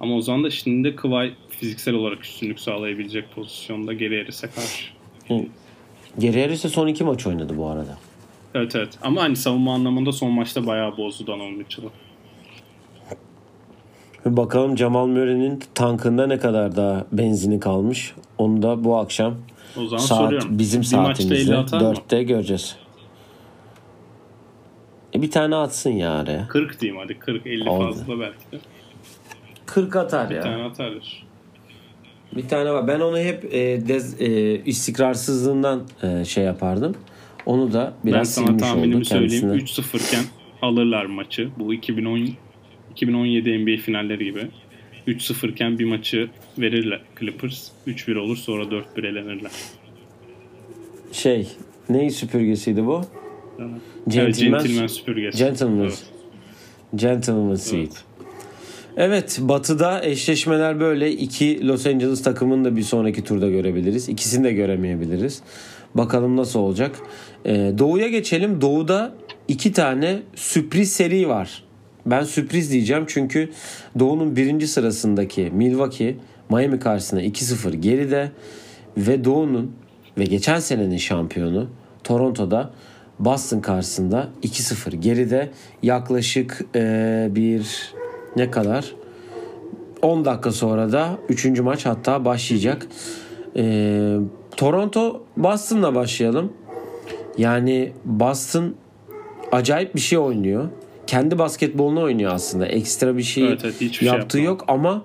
[0.00, 4.84] Ama o zaman da şimdi de Kawhi fiziksel olarak üstünlük sağlayabilecek pozisyonda Geri Harris'e karşı.
[6.18, 7.98] Geri Harris'e son iki maç oynadı bu arada.
[8.54, 8.98] Evet evet.
[9.02, 11.88] Ama hani savunma anlamında son maçta bayağı bozdu Donovan Mitchell'ı.
[14.26, 18.14] Bakalım Jamal Murray'nin tankında ne kadar daha benzini kalmış.
[18.38, 19.34] Onu da bu akşam
[19.76, 20.58] O zaman saat soruyorum.
[20.58, 21.86] bizim bir maçta 50 saatimizde atar mı?
[21.86, 22.76] 4'te göreceğiz.
[25.14, 26.48] E bir tane atsın ya araya.
[26.48, 27.84] 40 diyeyim hadi 40 50 Oldu.
[27.84, 28.58] fazla belki de.
[29.66, 30.42] 40 atar Bir ya.
[30.42, 31.26] tane atarlar.
[32.36, 32.88] Bir tane var.
[32.88, 36.94] Ben onu hep e, dez, e, istikrarsızlığından e, şey yapardım.
[37.46, 39.48] Onu da Ben biraz sana silmiş tahminimi oldu söyleyeyim.
[39.48, 39.82] kendisine.
[39.84, 40.24] 3-0 iken
[40.62, 41.48] alırlar maçı.
[41.58, 42.28] Bu 2010
[42.98, 44.48] 2017 NBA finalleri gibi.
[45.06, 47.68] 3-0 iken bir maçı verirler Clippers.
[47.86, 49.50] 3-1 olur sonra 4-1 elenirler.
[51.12, 51.48] Şey,
[51.88, 53.02] neyin süpürgesiydi bu?
[53.58, 53.70] Evet,
[54.08, 55.38] Gentleman, Gentleman süpürgesi.
[55.38, 56.06] Gentleman, Evet.
[56.94, 57.80] Gentleman Seat.
[57.80, 58.04] Evet.
[58.96, 61.12] Evet, Batı'da eşleşmeler böyle.
[61.12, 64.08] İki Los Angeles takımını da bir sonraki turda görebiliriz.
[64.08, 65.42] İkisini de göremeyebiliriz.
[65.94, 66.96] Bakalım nasıl olacak.
[67.46, 68.60] Ee, Doğu'ya geçelim.
[68.60, 69.14] Doğu'da
[69.48, 71.67] iki tane sürpriz seri var.
[72.10, 73.50] Ben sürpriz diyeceğim çünkü
[73.98, 76.16] Doğu'nun birinci sırasındaki Milwaukee
[76.50, 78.32] Miami karşısında 2-0 geride
[78.96, 79.72] ve Doğu'nun
[80.18, 81.68] ve geçen senenin şampiyonu
[82.04, 82.70] Toronto'da
[83.18, 85.50] Boston karşısında 2-0 geride
[85.82, 87.92] yaklaşık eee, bir
[88.36, 88.94] ne kadar
[90.02, 91.60] 10 dakika sonra da 3.
[91.60, 92.86] maç hatta başlayacak.
[93.54, 94.18] Eee,
[94.56, 96.52] Toronto Boston'la başlayalım.
[97.38, 98.74] Yani Boston
[99.52, 100.68] acayip bir şey oynuyor.
[101.08, 102.66] Kendi basketbolunu oynuyor aslında.
[102.66, 104.40] Ekstra bir şey Evet, evet, şey yaptığı yapmadı.
[104.40, 105.04] yok ama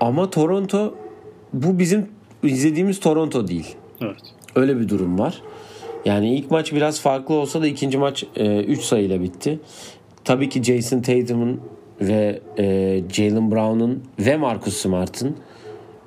[0.00, 0.94] ama Toronto
[1.52, 2.08] bu bizim
[2.42, 3.76] izlediğimiz Toronto değil.
[4.00, 4.16] Evet.
[4.56, 5.42] Öyle bir durum var.
[6.04, 9.60] Yani ilk maç biraz farklı olsa da ikinci maç 3 sayıyla bitti.
[10.24, 11.60] Tabii ki Jason Tatum'un
[12.00, 12.64] ve e,
[13.12, 15.36] Jalen Brown'un ve Marcus Smart'ın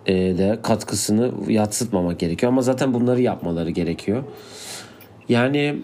[0.05, 2.51] e, de katkısını yatsıtmamak gerekiyor.
[2.51, 4.23] Ama zaten bunları yapmaları gerekiyor.
[5.29, 5.75] Yani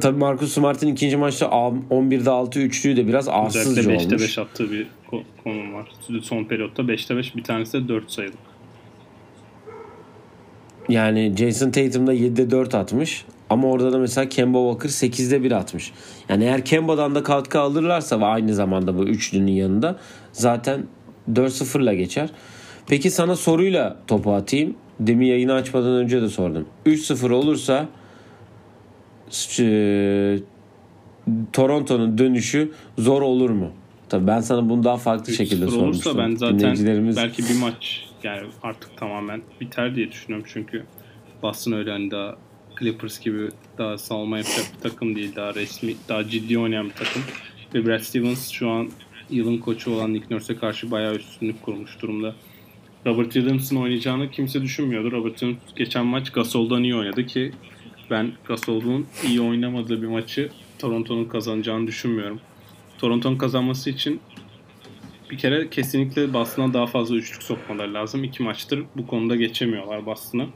[0.00, 4.22] tabii Marcus Smart'ın ikinci maçta 11'de 6 üçlüğü de biraz arsızca Özellikle 5'te olmuş.
[4.22, 5.88] 5 attığı bir ko- konum var.
[6.22, 8.34] Son periyotta 5'te 5 bir tanesi de 4 sayılı.
[10.88, 13.24] Yani Jason Tatum da 7'de 4 atmış.
[13.50, 15.92] Ama orada da mesela Kemba Walker 8'de 1 atmış.
[16.28, 19.96] Yani eğer Kemba'dan da katkı alırlarsa ve aynı zamanda bu üçlünün yanında
[20.32, 20.86] zaten
[21.32, 22.30] 4-0'la geçer.
[22.86, 24.74] Peki sana soruyla topu atayım.
[25.00, 26.66] Demin yayını açmadan önce de sordum.
[26.86, 27.88] 3-0 olursa
[29.60, 30.38] e,
[31.52, 33.70] Toronto'nun dönüşü zor olur mu?
[34.08, 36.12] Tabii ben sana bunu daha farklı şekilde 3-0 sormuştum.
[36.12, 40.84] olursa ben zaten Dinleyicilerimiz belki bir maç yani artık tamamen biter diye düşünüyorum çünkü
[41.42, 42.36] Boston öyle hani daha
[42.80, 45.36] Clippers gibi daha savunma yapacak bir takım değil.
[45.36, 47.22] Daha resmi, daha ciddi oynayan bir takım.
[47.74, 48.88] Ve Brad Stevens şu an
[49.30, 52.34] yılın koçu olan Nick Nurse'e karşı bayağı üstünlük kurmuş durumda.
[53.06, 55.12] Robert Williams'ın oynayacağını kimse düşünmüyordu.
[55.12, 57.52] Robert Williams geçen maç Gasol'dan iyi oynadı ki
[58.10, 62.40] ben Gasol'un iyi oynamadığı bir maçı Toronto'nun kazanacağını düşünmüyorum.
[62.98, 64.20] Toronto'nun kazanması için
[65.30, 68.24] bir kere kesinlikle Boston'a daha fazla üçlük sokmaları lazım.
[68.24, 70.46] İki maçtır bu konuda geçemiyorlar Boston'ı.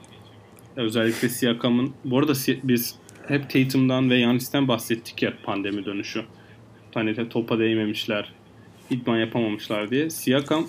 [0.76, 1.94] Özellikle Siakam'ın...
[2.04, 2.32] Bu arada
[2.64, 2.94] biz
[3.28, 6.24] hep Tatum'dan ve Yanis'ten bahsettik ya pandemi dönüşü.
[6.94, 8.32] Hani de topa değmemişler,
[8.90, 10.10] idman yapamamışlar diye.
[10.10, 10.66] Siakam,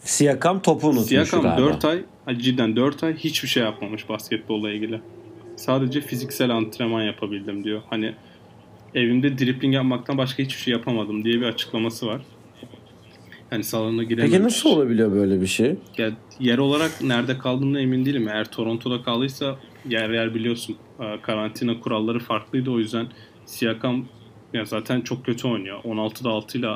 [0.00, 1.66] Siakam topu unutmuş Siakam galiba.
[1.66, 2.02] 4 ay,
[2.38, 5.00] cidden 4 ay hiçbir şey yapmamış basketbolla ilgili.
[5.56, 7.82] Sadece fiziksel antrenman yapabildim diyor.
[7.90, 8.14] Hani
[8.94, 12.22] evimde dribbling yapmaktan başka hiçbir şey yapamadım diye bir açıklaması var.
[13.52, 14.32] Yani salona girememiş.
[14.32, 15.74] Peki nasıl olabiliyor böyle bir şey?
[15.98, 18.28] Ya, yer olarak nerede kaldığımda emin değilim.
[18.28, 19.56] Eğer Toronto'da kaldıysa
[19.88, 22.70] yer yer biliyorsun e, karantina kuralları farklıydı.
[22.70, 23.06] O yüzden
[23.46, 24.06] Siakam
[24.52, 25.82] ya zaten çok kötü oynuyor.
[25.84, 26.68] 16'da 6 ile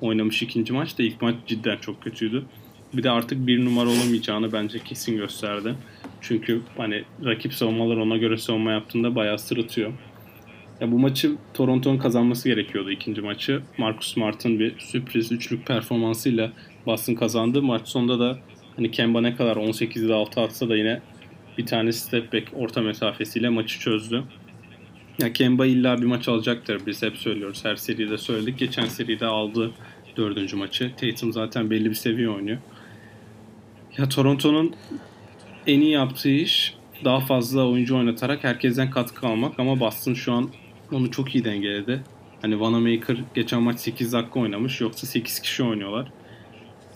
[0.00, 2.44] oynamış ikinci maç da ilk maç cidden çok kötüydü.
[2.92, 5.74] Bir de artık bir numara olamayacağını bence kesin gösterdi.
[6.20, 9.92] Çünkü hani rakip savunmalar ona göre savunma yaptığında bayağı sırıtıyor.
[10.80, 13.62] Ya bu maçı Toronto'nun kazanması gerekiyordu ikinci maçı.
[13.78, 16.52] Marcus Smart'ın bir sürpriz üçlük performansıyla
[16.86, 17.62] Boston kazandı.
[17.62, 18.38] Maç sonunda da
[18.76, 21.00] hani Kemba ne kadar 18'de 6 atsa da yine
[21.58, 24.24] bir tane step back orta mesafesiyle maçı çözdü.
[25.18, 26.86] Ya Kemba illa bir maç alacaktır.
[26.86, 27.64] Biz hep söylüyoruz.
[27.64, 28.58] Her seride söyledik.
[28.58, 29.72] Geçen seride aldı
[30.16, 30.92] dördüncü maçı.
[30.96, 32.58] Tatum zaten belli bir seviye oynuyor.
[33.98, 34.74] Ya Toronto'nun
[35.66, 36.74] en iyi yaptığı iş
[37.04, 40.50] daha fazla oyuncu oynatarak herkesten katkı almak ama Boston şu an
[40.92, 42.02] onu çok iyi dengeledi.
[42.42, 46.12] Hani Vanamaker geçen maç 8 dakika oynamış yoksa 8 kişi oynuyorlar.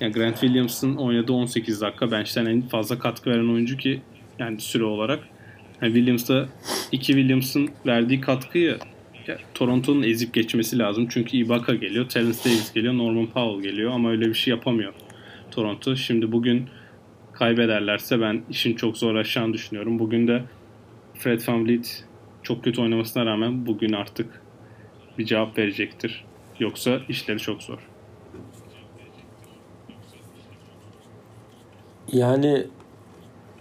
[0.01, 4.01] Yani Grant Williams'ın oynadığı 18 dakika bench'ten en fazla katkı veren oyuncu ki
[4.39, 5.29] yani süre olarak.
[5.83, 6.49] Yani Williams'da
[6.93, 8.79] iki Williams'ın verdiği katkıyı
[9.55, 11.07] Toronto'nun ezip geçmesi lazım.
[11.11, 14.93] Çünkü Ibaka geliyor, Terence Davis geliyor, Norman Powell geliyor ama öyle bir şey yapamıyor
[15.51, 15.97] Toronto.
[15.97, 16.69] Şimdi bugün
[17.41, 19.99] kaybederlerse ben işin çok zorlaşacağını düşünüyorum.
[19.99, 20.43] Bugün de
[21.15, 22.05] Fred VanVleet
[22.43, 24.43] çok kötü oynamasına rağmen bugün artık
[25.19, 26.25] bir cevap verecektir.
[26.59, 27.79] Yoksa işleri çok zor.
[32.13, 32.67] Yani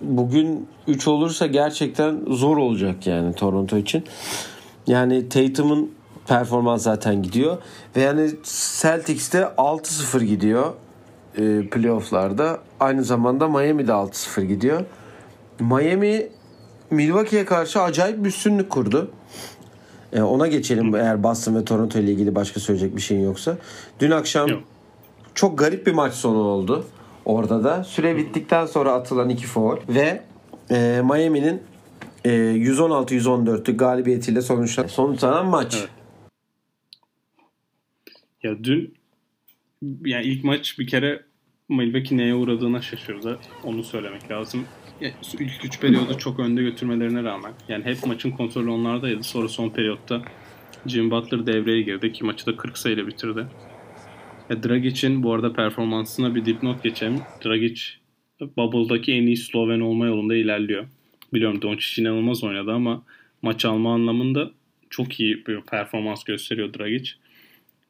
[0.02, 4.04] bugün 3 olursa gerçekten zor olacak yani Toronto için.
[4.88, 5.94] Yani Tatum'un
[6.28, 7.58] performans zaten gidiyor.
[7.96, 8.30] Ve yani
[8.82, 10.74] Celtics'te 6-0 gidiyor
[11.40, 12.60] e, playofflarda.
[12.80, 14.86] Aynı zamanda Miami'de 6-0 gidiyor.
[15.60, 16.30] Miami
[16.92, 19.12] Milwaukee'ye karşı acayip bir üstünlük kurdu.
[20.14, 23.58] E, ona geçelim eğer Boston ve Toronto ile ilgili başka söyleyecek bir şeyin yoksa.
[24.00, 24.64] Dün akşam Yok.
[25.36, 26.86] çok garip bir maç sonu oldu.
[27.26, 30.22] Orada da süre bittikten sonra atılan iki foul ve
[30.72, 31.62] e, Miami'nin
[32.26, 35.76] e, 116-114'lük galibiyetiyle sonuçlanan sonuçlanan maç.
[35.80, 35.90] Evet.
[38.44, 38.94] Ya dün
[40.06, 41.29] yani ilk maç bir kere
[41.70, 43.40] Milwaukee neye uğradığına şaşırdı.
[43.64, 44.66] Onu söylemek lazım.
[45.02, 49.24] Ya, ilk 3 periyodu çok önde götürmelerine rağmen yani hep maçın kontrolü onlardaydı.
[49.24, 50.22] Sonra son periyotta
[50.86, 53.48] Jim Butler devreye girdi ki maçı da 40 sayıyla bitirdi.
[54.50, 57.20] E, Dragic'in bu arada performansına bir dipnot geçelim.
[57.46, 57.82] Dragic
[58.58, 60.88] Bubble'daki en iyi Sloven olma yolunda ilerliyor.
[61.34, 63.04] Biliyorum Doncic inanılmaz oynadı ama
[63.42, 64.52] maç alma anlamında
[64.90, 67.12] çok iyi bir performans gösteriyor Dragic.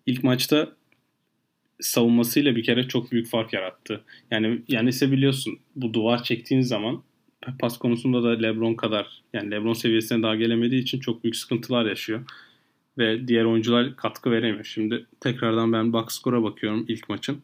[0.05, 0.78] İlk maçta
[1.80, 4.01] savunmasıyla bir kere çok büyük fark yarattı.
[4.32, 7.03] Yani yani ise biliyorsun bu duvar çektiğin zaman
[7.59, 12.21] pas konusunda da LeBron kadar yani LeBron seviyesine daha gelemediği için çok büyük sıkıntılar yaşıyor.
[12.97, 14.63] Ve diğer oyuncular katkı veremiyor.
[14.63, 17.41] Şimdi tekrardan ben box score'a bakıyorum ilk maçın.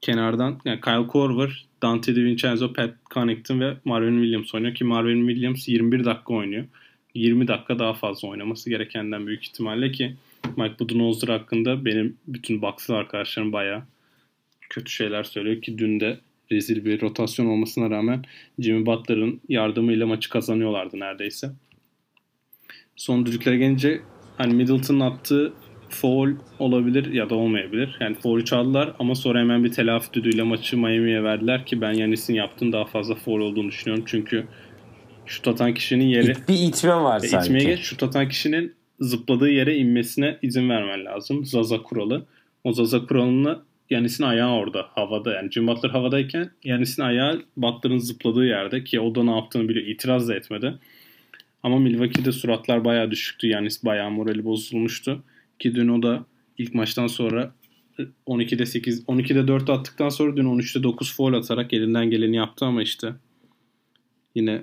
[0.00, 5.68] Kenardan yani Kyle Korver, Dante DiVincenzo, Pat Connaughton ve Marvin Williams oynuyor ki Marvin Williams
[5.68, 6.64] 21 dakika oynuyor.
[7.14, 10.16] 20 dakika daha fazla oynaması gerekenden büyük ihtimalle ki
[10.56, 13.82] Mike Budenholzer hakkında benim bütün Bucks'lı arkadaşlarım bayağı
[14.70, 16.20] kötü şeyler söylüyor ki dün de
[16.52, 18.24] rezil bir rotasyon olmasına rağmen
[18.58, 21.50] Jimmy Butler'ın yardımıyla maçı kazanıyorlardı neredeyse.
[22.96, 24.00] Son düdüklere gelince
[24.36, 25.52] hani Middleton'ın attığı
[25.88, 27.96] foul olabilir ya da olmayabilir.
[28.00, 32.34] Yani foul'ü çaldılar ama sonra hemen bir telafi düdüğüyle maçı Miami'ye verdiler ki ben Yanis'in
[32.34, 34.04] yaptığın daha fazla foul olduğunu düşünüyorum.
[34.06, 34.46] Çünkü
[35.26, 36.34] şut atan kişinin yeri...
[36.48, 37.46] Bir itme var e, sanki.
[37.46, 37.80] İtmeye geç.
[37.80, 41.44] Şut atan kişinin zıpladığı yere inmesine izin vermen lazım.
[41.44, 42.26] Zaza kuralı.
[42.64, 43.58] O Zaza kuralını
[43.90, 49.14] Yanis'in ayağı orada havada yani Jim Butler havadayken Yanis'in ayağı Butler'ın zıpladığı yerde ki o
[49.14, 49.86] da ne yaptığını biliyor.
[49.86, 50.78] İtiraz da etmedi.
[51.62, 53.46] Ama Milwaukee'de suratlar bayağı düşüktü.
[53.46, 55.22] Yanis bayağı morali bozulmuştu.
[55.58, 56.24] Ki dün o da
[56.58, 57.54] ilk maçtan sonra
[58.26, 62.82] 12'de 8, 12'de 4 attıktan sonra dün 13'te 9 foul atarak elinden geleni yaptı ama
[62.82, 63.12] işte
[64.34, 64.62] yine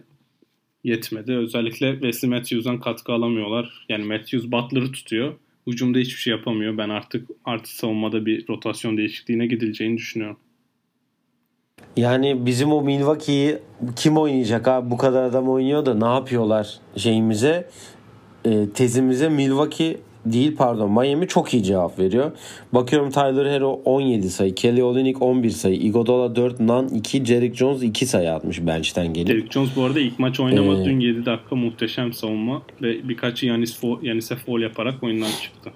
[0.83, 1.31] yetmedi.
[1.31, 3.85] Özellikle Wesley Matthews'dan katkı alamıyorlar.
[3.89, 5.33] Yani Matthews Butler'ı tutuyor.
[5.67, 6.77] Hücumda hiçbir şey yapamıyor.
[6.77, 10.37] Ben artık artık savunmada bir rotasyon değişikliğine gidileceğini düşünüyorum.
[11.97, 13.57] Yani bizim o Milwaukee'yi
[13.95, 14.91] kim oynayacak abi?
[14.91, 17.69] Bu kadar adam oynuyor da ne yapıyorlar şeyimize?
[18.45, 22.31] E, tezimize Milwaukee değil pardon Miami çok iyi cevap veriyor.
[22.73, 27.83] Bakıyorum Tyler Hero 17 sayı, Kelly Olynyk 11 sayı, Iguodala 4, Nan 2, Jerick Jones
[27.83, 29.27] 2 sayı atmış bench'ten gelip.
[29.27, 30.81] Jerick Jones bu arada ilk maç oynamadı.
[30.81, 35.71] Ee, Dün 7 dakika muhteşem savunma ve birkaç Yanis Yanis'e foul yaparak oyundan çıktı.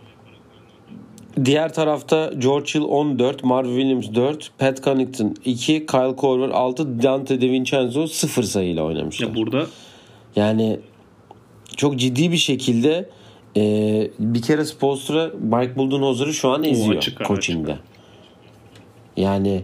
[1.46, 7.42] Diğer tarafta George Hill 14, Marv Williams 4, Pat Connaughton 2, Kyle Korver 6, Dante
[7.42, 9.28] DiVincenzo 0 sayıyla oynamışlar.
[9.28, 9.68] Ya burada
[10.36, 10.80] yani
[11.78, 13.10] çok ciddi bir şekilde
[13.56, 17.72] ee, bir kere Spolstra Mike Budenholzer'ı şu an eziyor açık, coaching'de.
[17.72, 17.84] Açık.
[19.18, 19.64] Yani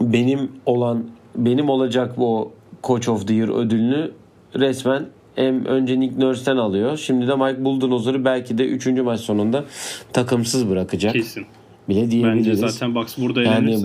[0.00, 1.04] benim olan
[1.36, 2.52] benim olacak bu
[2.84, 4.10] Coach of the Year ödülünü
[4.54, 6.96] resmen hem önce Nick Nurse'ten alıyor.
[6.96, 8.86] Şimdi de Mike Budenholzer'ı belki de 3.
[8.86, 9.64] maç sonunda
[10.12, 11.12] takımsız bırakacak.
[11.12, 11.46] Kesin.
[11.88, 12.46] Bile diyebiliriz.
[12.46, 13.82] Bence zaten Bucks burada yani,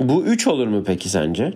[0.00, 1.54] Bu 3 olur mu peki sence?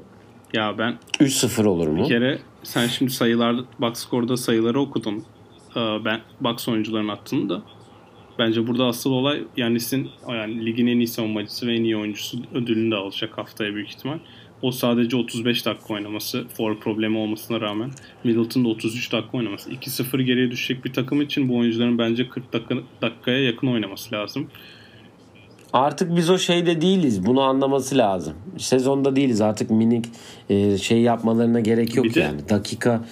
[0.55, 2.03] Ya ben 3-0 olur mu?
[2.03, 5.25] Bir kere sen şimdi sayılar box score'da sayıları okudun.
[5.77, 7.63] Ee, ben box oyuncuların attığını da.
[8.39, 12.91] Bence burada asıl olay Yanis'in yani ligin en iyi savunmacısı ve en iyi oyuncusu ödülünü
[12.91, 14.19] de alacak haftaya büyük ihtimal.
[14.63, 17.91] O sadece 35 dakika oynaması, for problemi olmasına rağmen
[18.25, 19.71] Middleton'da 33 dakika oynaması.
[19.71, 24.51] 2-0 geriye düşecek bir takım için bu oyuncuların bence 40 dakika, dakikaya yakın oynaması lazım.
[25.77, 27.27] Artık biz o şeyde değiliz.
[27.27, 28.35] Bunu anlaması lazım.
[28.59, 29.41] Sezonda değiliz.
[29.41, 30.07] Artık minik
[30.51, 32.39] e, şey yapmalarına gerek yok bir yani.
[32.39, 33.05] De, Dakika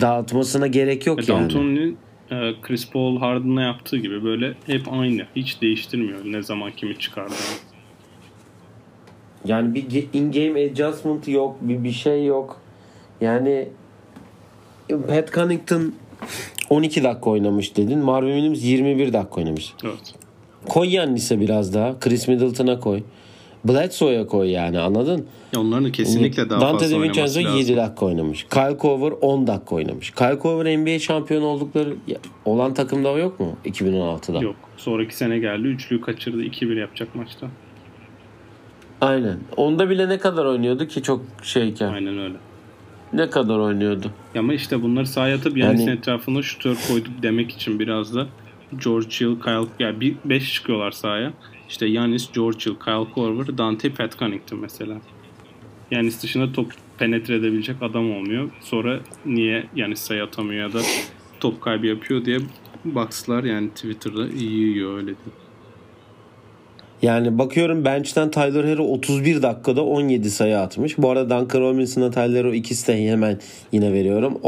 [0.00, 1.40] dağıtmasına gerek yok e, yani.
[1.40, 1.96] D'Antoni'nin
[2.30, 5.26] e, Chris Paul Harden'la yaptığı gibi böyle hep aynı.
[5.36, 7.36] Hiç değiştirmiyor ne zaman kimi çıkardığını.
[9.44, 11.56] Yani bir in-game adjustment yok.
[11.60, 12.60] Bir, bir şey yok.
[13.20, 13.68] Yani
[15.08, 15.94] Pat Connaughton
[16.70, 17.98] 12 dakika oynamış dedin.
[17.98, 19.74] Marvin Williams 21 dakika oynamış.
[19.84, 20.14] Evet.
[20.68, 22.00] Koy Yannis'e biraz daha.
[22.00, 23.02] Chris Middleton'a koy.
[23.64, 25.26] Bledsoe'ya koy yani anladın?
[25.54, 27.44] Ya onların kesinlikle daha Dante fazla oynaması lazım.
[27.44, 28.46] Dante 7 dakika oynamış.
[28.50, 30.10] Kyle Korver 10 dakika oynamış.
[30.10, 31.94] Kyle Korver NBA şampiyon oldukları
[32.44, 34.42] olan takımda yok mu 2016'da?
[34.42, 34.56] Yok.
[34.76, 35.66] Sonraki sene geldi.
[35.68, 36.42] Üçlüyü kaçırdı.
[36.42, 37.46] 2-1 yapacak maçta.
[39.00, 39.38] Aynen.
[39.56, 41.92] Onda bile ne kadar oynuyordu ki çok şeyken.
[41.92, 42.36] Aynen öyle.
[43.12, 44.10] Ne kadar oynuyordu.
[44.38, 48.26] Ama işte bunları sahaya atıp yani etrafına şutör koyduk demek için biraz da
[48.84, 51.32] George Hill, Kyle yani 5 çıkıyorlar sahaya.
[51.68, 54.16] İşte Yanis, George Hill, Kyle Korver, Dante, Pat
[54.52, 54.96] mesela.
[55.90, 58.50] Yanis dışında top penetre edebilecek adam olmuyor.
[58.60, 60.80] Sonra niye Yanis sayı atamıyor ya da
[61.40, 62.38] top kaybı yapıyor diye
[62.84, 65.40] Bucks'lar yani Twitter'da iyi yiyor öyle diyeyim.
[67.02, 70.98] Yani bakıyorum bench'ten Tyler Hero 31 dakikada 17 sayı atmış.
[70.98, 73.38] Bu arada Duncan Robinson'a Tyler Hero ikisi de hemen
[73.72, 74.38] yine veriyorum.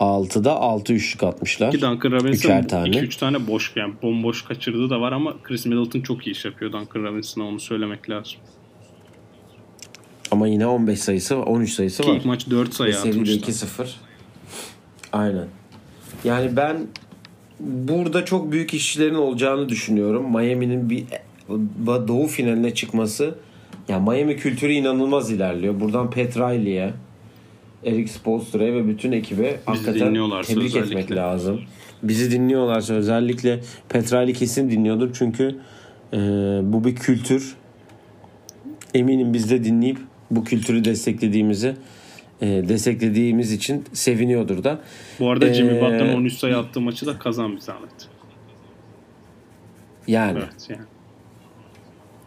[0.00, 1.70] 16'da 6 üçlük atmışlar.
[1.70, 2.88] Ki Duncan Robinson Üçer tane.
[2.88, 6.72] 2-3 tane boş yani bomboş kaçırdığı da var ama Chris Middleton çok iyi iş yapıyor
[6.72, 8.38] Duncan Robinson'a onu söylemek lazım.
[10.30, 12.16] Ama yine 15 sayısı 13 sayısı Ki var.
[12.16, 13.50] ilk maç 4 sayı Seride atmıştı.
[13.66, 13.88] 2-0.
[15.12, 15.46] Aynen.
[16.24, 16.76] Yani ben
[17.60, 20.36] burada çok büyük işlerin olacağını düşünüyorum.
[20.36, 21.04] Miami'nin bir
[22.08, 23.34] doğu finaline çıkması
[23.88, 25.80] ya Miami kültürü inanılmaz ilerliyor.
[25.80, 26.92] Buradan Pat Riley'e,
[27.84, 31.00] Eric Spoelstra'ya ve bütün ekibe hakikaten dinliyorlarsa tebrik özellikle.
[31.00, 31.60] etmek lazım.
[32.02, 35.56] Bizi dinliyorlarsa özellikle Pat Riley kesin dinliyordur çünkü
[36.12, 36.18] e,
[36.62, 37.54] bu bir kültür.
[38.94, 39.98] Eminim biz de dinleyip
[40.30, 41.76] bu kültürü desteklediğimizi
[42.40, 44.80] e, desteklediğimiz için seviniyordur da.
[45.20, 47.90] Bu arada Jimmy Ee, Butler'ın 13 sayı attığı maçı da kazan bir zahmet.
[50.06, 50.82] Yani Evet yani.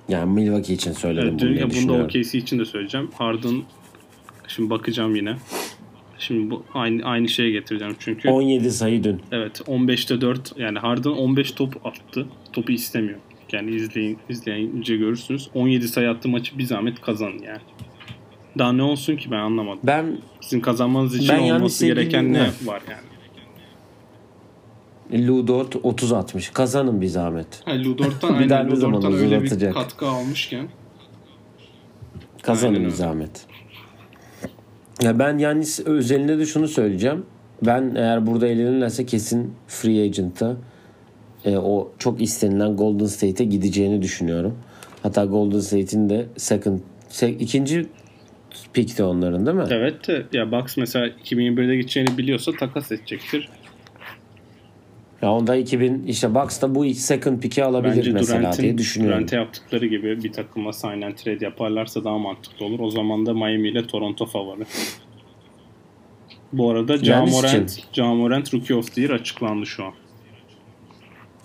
[0.09, 2.03] yani Milwaukee için söyledim Evet, bunu bunu da.
[2.03, 3.09] OKC için de söyleyeceğim.
[3.13, 3.63] Harden
[4.55, 5.35] şimdi bakacağım yine.
[6.19, 8.29] Şimdi bu aynı aynı şeye getireceğim çünkü.
[8.29, 9.21] 17 sayı dün.
[9.31, 12.27] Evet 15'te 4 yani Harden 15 top attı.
[12.53, 13.19] Topu istemiyor.
[13.51, 15.49] Yani izleyin izleyince görürsünüz.
[15.53, 17.61] 17 sayı attı maçı bir zahmet kazanın yani.
[18.57, 19.79] Daha ne olsun ki ben anlamadım.
[19.83, 23.11] Ben Sizin kazanmanız için Ben olması gereken ne var yani?
[25.27, 26.49] Lou Dort 30 atmış.
[26.49, 27.47] Kazanın bir zahmet.
[27.65, 29.73] Ha, Ludort'tan Bir aynen Ludort'tan öyle bir uzatacak?
[29.73, 30.67] katkı almışken
[32.41, 33.45] Kazanın Aynen bir zahmet.
[35.01, 37.25] Ya ben yani özelinde de şunu söyleyeceğim.
[37.65, 40.55] Ben eğer burada elenirlerse kesin free agent'ta
[41.45, 44.57] e, o çok istenilen Golden State'e gideceğini düşünüyorum.
[45.03, 46.79] Hatta Golden State'in de second
[47.09, 47.85] se- ikinci
[48.73, 49.65] pick'te onların değil mi?
[49.69, 53.49] Evet de ya Bucks mesela 2021'de gideceğini biliyorsa takas edecektir.
[55.21, 59.17] Ya onda 2000 işte Bucks da bu second pick'i alabilir Bence mesela diye Durant'in düşünüyorum.
[59.17, 62.79] Durant'e yaptıkları gibi bir takıma sign and trade yaparlarsa daha mantıklı olur.
[62.79, 64.63] O zaman da Miami ile Toronto favori.
[66.53, 67.83] Bu arada Ja Morant, için.
[67.93, 69.93] Ja Morant Rookie of the Year açıklandı şu an.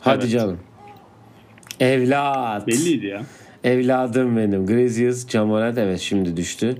[0.00, 0.32] Hadi Evet.
[0.32, 0.58] canım.
[1.80, 2.66] Evlat.
[2.68, 3.22] Belliydi ya.
[3.64, 4.66] Evladım benim.
[4.66, 6.76] Grazius Camorant evet şimdi düştü.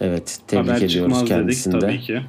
[0.00, 1.78] Evet tebrik Haber ediyoruz dedik kendisini de.
[1.78, 2.20] tabii ki.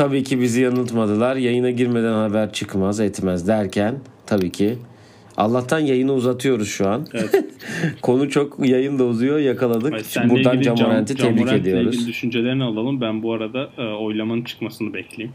[0.00, 1.36] Tabii ki bizi yanıltmadılar.
[1.36, 3.94] Yayına girmeden haber çıkmaz etmez derken
[4.26, 4.78] tabii ki
[5.36, 7.06] Allah'tan yayını uzatıyoruz şu an.
[7.14, 7.44] Evet.
[8.02, 9.92] Konu çok yayın da uzuyor yakaladık.
[9.92, 11.94] Ay, seninle Buradan Camorant'i Cam tebrik Morant'le ediyoruz.
[11.94, 13.00] ilgili düşüncelerini alalım.
[13.00, 15.34] Ben bu arada e, oylamanın çıkmasını bekleyeyim.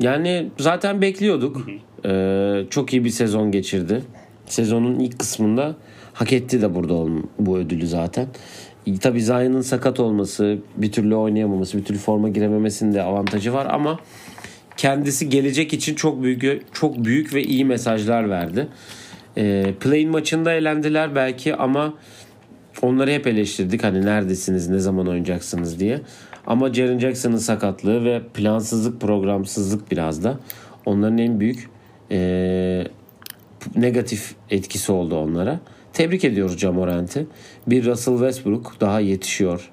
[0.00, 1.66] Yani zaten bekliyorduk.
[2.04, 4.02] Ee, çok iyi bir sezon geçirdi.
[4.46, 5.76] Sezonun ilk kısmında
[6.12, 8.26] hak etti de burada olm- bu ödülü zaten.
[9.00, 13.98] Tabii Zion'ın sakat olması, bir türlü oynayamaması, bir türlü forma girememesinin de avantajı var ama
[14.76, 18.68] kendisi gelecek için çok büyük çok büyük ve iyi mesajlar verdi.
[19.36, 21.94] Ee, Play-in maçında elendiler belki ama
[22.82, 23.84] onları hep eleştirdik.
[23.84, 26.00] Hani neredesiniz, ne zaman oynayacaksınız diye.
[26.46, 30.38] Ama Jaren Jackson'ın sakatlığı ve plansızlık, programsızlık biraz da
[30.86, 31.68] onların en büyük
[32.10, 32.88] eee,
[33.76, 35.60] negatif etkisi oldu onlara.
[35.92, 37.26] Tebrik ediyoruz Jamorant'i.
[37.66, 39.70] Bir Russell Westbrook daha yetişiyor.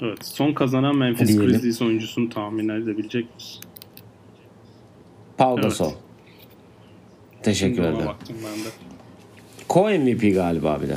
[0.00, 0.18] Evet.
[0.26, 1.36] Son kazanan Memphis.
[1.38, 3.60] Grizzlies oyuncusunu tahmin edebilecek misin?
[5.38, 5.64] Pau Evet.
[5.64, 5.92] Gasol.
[7.42, 8.08] Teşekkür ederim.
[9.68, 10.96] Co-MVP galiba bir de.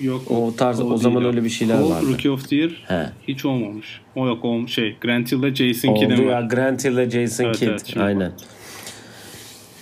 [0.00, 2.06] Yok O tarz- o zaman değil öyle bir şeyler Cole vardı.
[2.08, 3.06] Rookie of the Year He.
[3.28, 4.00] hiç olmamış.
[4.16, 6.40] O yok o şey Grant Hill ile Jason Kidd'in Oldu ya.
[6.40, 7.68] Grant Hill ile Jason Evet, Kidd.
[7.68, 8.32] evet, Aynen.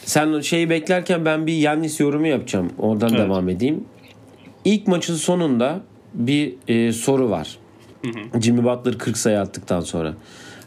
[0.04, 2.70] Sen şeyi beklerken ben bir Yannis yorumu yapacağım.
[2.78, 3.20] Oradan Evet.
[3.20, 3.84] devam edeyim.
[4.64, 5.80] İlk maçın sonunda
[6.14, 7.58] bir e, soru var.
[8.40, 10.14] Jimmy Butler 40 sayı attıktan sonra.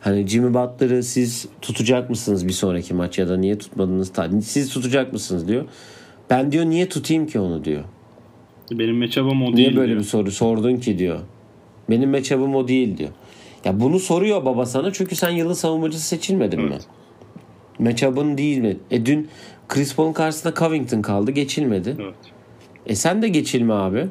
[0.01, 4.11] Hani Jimmy Butler'ı siz tutacak mısınız bir sonraki maç ya da niye tutmadınız?
[4.41, 5.65] Siz tutacak mısınız diyor.
[6.29, 7.83] Ben diyor niye tutayım ki onu diyor.
[8.71, 9.99] Benim matchup'ım o Niye değil böyle diyor.
[9.99, 11.19] bir soru sordun ki diyor.
[11.89, 13.09] Benim matchup'ım o değil diyor.
[13.65, 16.69] Ya bunu soruyor baba sana çünkü sen yılın savunmacısı seçilmedin mi?
[16.71, 16.85] Evet.
[17.79, 18.77] Matchup'ın değil mi?
[18.91, 19.27] E dün
[19.67, 21.95] Chris Paul'un karşısında Covington kaldı geçilmedi.
[21.99, 22.15] Evet.
[22.87, 24.07] E sen de geçilme abi.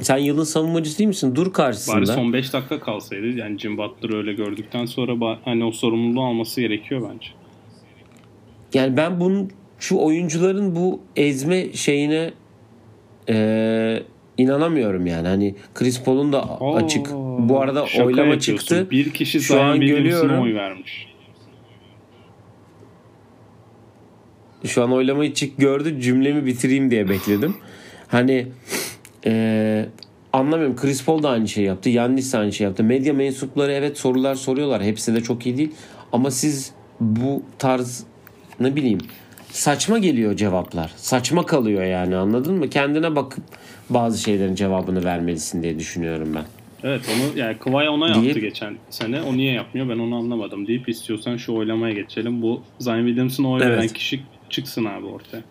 [0.00, 1.34] Sen yılın savunmacısı değil misin?
[1.34, 1.96] Dur karşısında.
[1.96, 6.60] Bari son 5 dakika kalsaydı yani Jim Butler'ı öyle gördükten sonra hani o sorumluluğu alması
[6.60, 7.28] gerekiyor bence.
[8.74, 12.30] Yani ben bunun şu oyuncuların bu ezme şeyine
[13.28, 14.02] e,
[14.38, 15.28] inanamıyorum yani.
[15.28, 17.10] Hani Chris Paul'un da Aa, açık.
[17.38, 18.90] Bu arada oylama çıktı.
[18.90, 20.42] Bir kişi Şu an görüyorum.
[20.42, 21.08] oy vermiş.
[24.64, 27.54] Şu an oylamayı çık gördü cümlemi bitireyim diye bekledim.
[28.08, 28.46] Hani
[29.26, 29.88] eee,
[30.32, 31.88] anlamıyorum Chris Paul da aynı şey yaptı.
[31.90, 32.84] Yannis de aynı şey yaptı.
[32.84, 34.82] Medya mensupları evet sorular soruyorlar.
[34.82, 35.70] Hepsi de çok iyi değil.
[36.12, 38.04] Ama siz bu tarz
[38.60, 38.98] ne bileyim
[39.50, 40.92] saçma geliyor cevaplar.
[40.96, 42.70] Saçma kalıyor yani anladın mı?
[42.70, 43.44] Kendine bakıp
[43.90, 46.44] bazı şeylerin cevabını vermelisin diye düşünüyorum ben.
[46.84, 49.22] Evet onu yani Kıvay ona yaptı Deyip- geçen sene.
[49.22, 52.42] O niye yapmıyor ben onu anlamadım deyip istiyorsan şu oylamaya geçelim.
[52.42, 53.92] Bu Zion Williamson'a oy veren Evet.
[53.92, 55.42] kişi çıksın abi ortaya.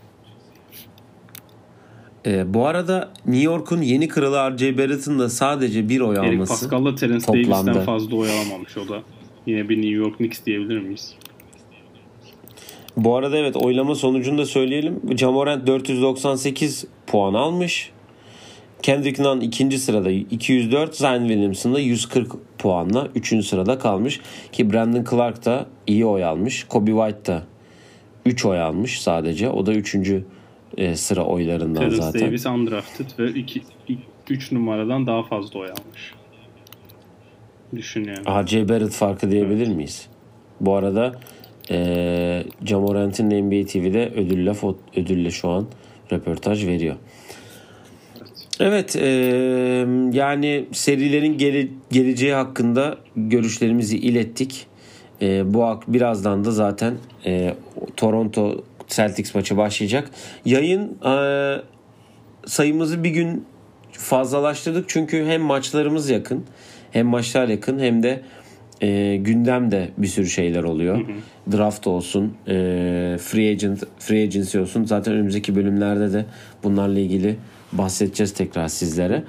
[2.28, 4.78] Ee, bu arada New York'un yeni kralı R.J.
[4.78, 6.54] Barrett'ın da sadece bir oy Eric alması.
[6.54, 7.52] Pascal'la Terence toplamda.
[7.52, 9.02] Davis'ten fazla oy alamamış o da.
[9.46, 11.16] Yine bir New York Knicks diyebilir miyiz?
[12.98, 15.18] Bu arada evet oylama sonucunu da söyleyelim.
[15.18, 17.92] Jamorant 498 puan almış.
[18.82, 20.96] Kendrick Nunn ikinci sırada 204.
[20.96, 23.46] Zion Williamson da 140 puanla 3.
[23.46, 24.20] sırada kalmış.
[24.52, 26.64] Ki Brandon Clark da iyi oy almış.
[26.64, 27.44] Kobe White da
[28.26, 29.50] 3 oy almış sadece.
[29.50, 29.74] O da
[30.78, 31.00] 3.
[31.00, 32.22] sıra oylarından Terence zaten.
[32.22, 33.32] Davis undrafted ve
[34.30, 36.14] 3 numaradan daha fazla oy almış.
[37.76, 38.44] Düşün yani.
[38.44, 38.70] R.J.
[38.70, 40.08] Barrett farkı diyebilir miyiz?
[40.62, 41.20] Bu arada
[41.70, 44.54] eee Jamorant'in NBA TV'de ödülle,
[44.96, 45.66] ödülle şu an
[46.12, 46.96] röportaj veriyor.
[48.60, 49.04] Evet eee,
[50.14, 54.68] yani serilerin gele- geleceği hakkında görüşlerimizi ilettik.
[55.22, 56.94] Eee, bu birazdan da zaten
[57.26, 57.56] eee,
[57.98, 60.10] Toronto Celtics maçı başlayacak.
[60.46, 61.62] Yayın eee,
[62.46, 63.46] sayımızı bir gün
[63.92, 66.46] fazlalaştırdık çünkü hem maçlarımız yakın
[66.92, 68.22] hem maçlar yakın hem de
[68.82, 71.06] e, gündemde bir sürü şeyler oluyor.
[71.52, 72.54] Draft olsun, e,
[73.22, 74.84] free agent, free agency olsun.
[74.84, 76.26] Zaten önümüzdeki bölümlerde de
[76.64, 77.38] bunlarla ilgili
[77.72, 79.24] bahsedeceğiz tekrar sizlere.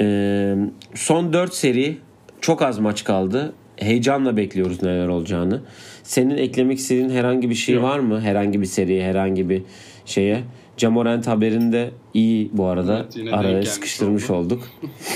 [0.00, 0.54] E,
[0.94, 1.98] son 4 seri
[2.40, 3.52] çok az maç kaldı.
[3.76, 5.60] Heyecanla bekliyoruz neler olacağını.
[6.02, 7.84] Senin eklemek istediğin herhangi bir şey Yok.
[7.84, 8.20] var mı?
[8.20, 9.62] Herhangi bir seriye, herhangi bir
[10.06, 10.40] şeye.
[10.76, 13.06] Camorant haberinde iyi bu arada.
[13.16, 14.54] Evet, Araya sıkıştırmış oldu.
[14.54, 14.68] olduk.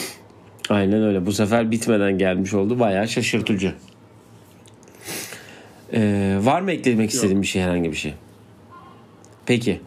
[0.71, 1.27] Aynen öyle.
[1.27, 2.79] Bu sefer bitmeden gelmiş oldu.
[2.81, 3.73] Bayağı şaşırtıcı.
[5.93, 8.15] Ee, var mı eklemek istediğin bir şey herhangi bir şey?
[9.47, 9.81] Peki.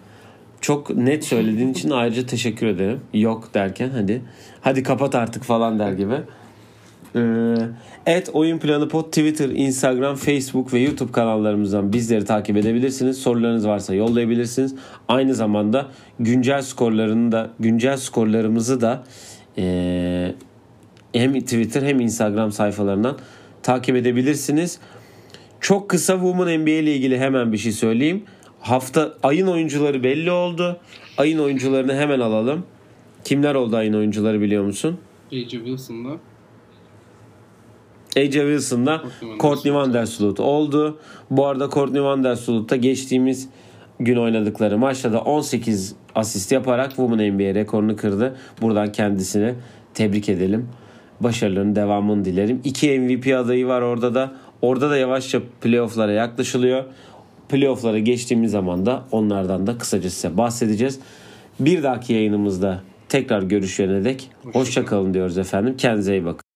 [0.61, 2.99] Çok net söylediğin için ayrıca teşekkür ederim.
[3.13, 4.22] Yok derken hadi.
[4.61, 6.15] Hadi kapat artık falan der gibi.
[7.16, 7.55] Ee,
[8.05, 13.18] et Oyun Planı Pod Twitter, Instagram, Facebook ve YouTube kanallarımızdan bizleri takip edebilirsiniz.
[13.18, 14.76] Sorularınız varsa yollayabilirsiniz.
[15.07, 15.88] Aynı zamanda
[16.20, 19.03] güncel skorlarını da güncel skorlarımızı da
[19.57, 20.36] ee,
[21.14, 23.18] hem Twitter hem Instagram sayfalarından
[23.64, 24.80] takip edebilirsiniz.
[25.60, 28.24] Çok kısa Women NBA ile ilgili hemen bir şey söyleyeyim.
[28.60, 30.80] Hafta ayın oyuncuları belli oldu.
[31.18, 32.66] Ayın oyuncularını hemen alalım.
[33.24, 34.97] Kimler oldu ayın oyuncuları biliyor musun?
[35.32, 35.49] A.J.
[35.49, 36.18] Wilson'la
[38.18, 40.99] AJ Wilson'la Courtney Courtney Vandersloot oldu.
[41.32, 43.49] Bu arada Courtney Vandersloot da geçtiğimiz
[43.99, 48.36] gün oynadıkları maçta da 18 asist yaparak Women NBA rekorunu kırdı.
[48.62, 49.55] Buradan kendisine
[49.93, 50.70] tebrik edelim.
[51.20, 52.62] Başarılarının devamını dilerim.
[52.64, 54.32] İki MVP adayı var orada da.
[54.62, 56.84] Orada da yavaşça playofflara yaklaşılıyor.
[57.49, 60.99] Playofflara geçtiğimiz zaman da onlardan da kısaca size bahsedeceğiz.
[61.60, 65.78] Bir dahaki yayınımızda tekrar görüşene dek hoşça kalın diyoruz efendim.
[65.78, 66.49] Kendinize iyi bakın.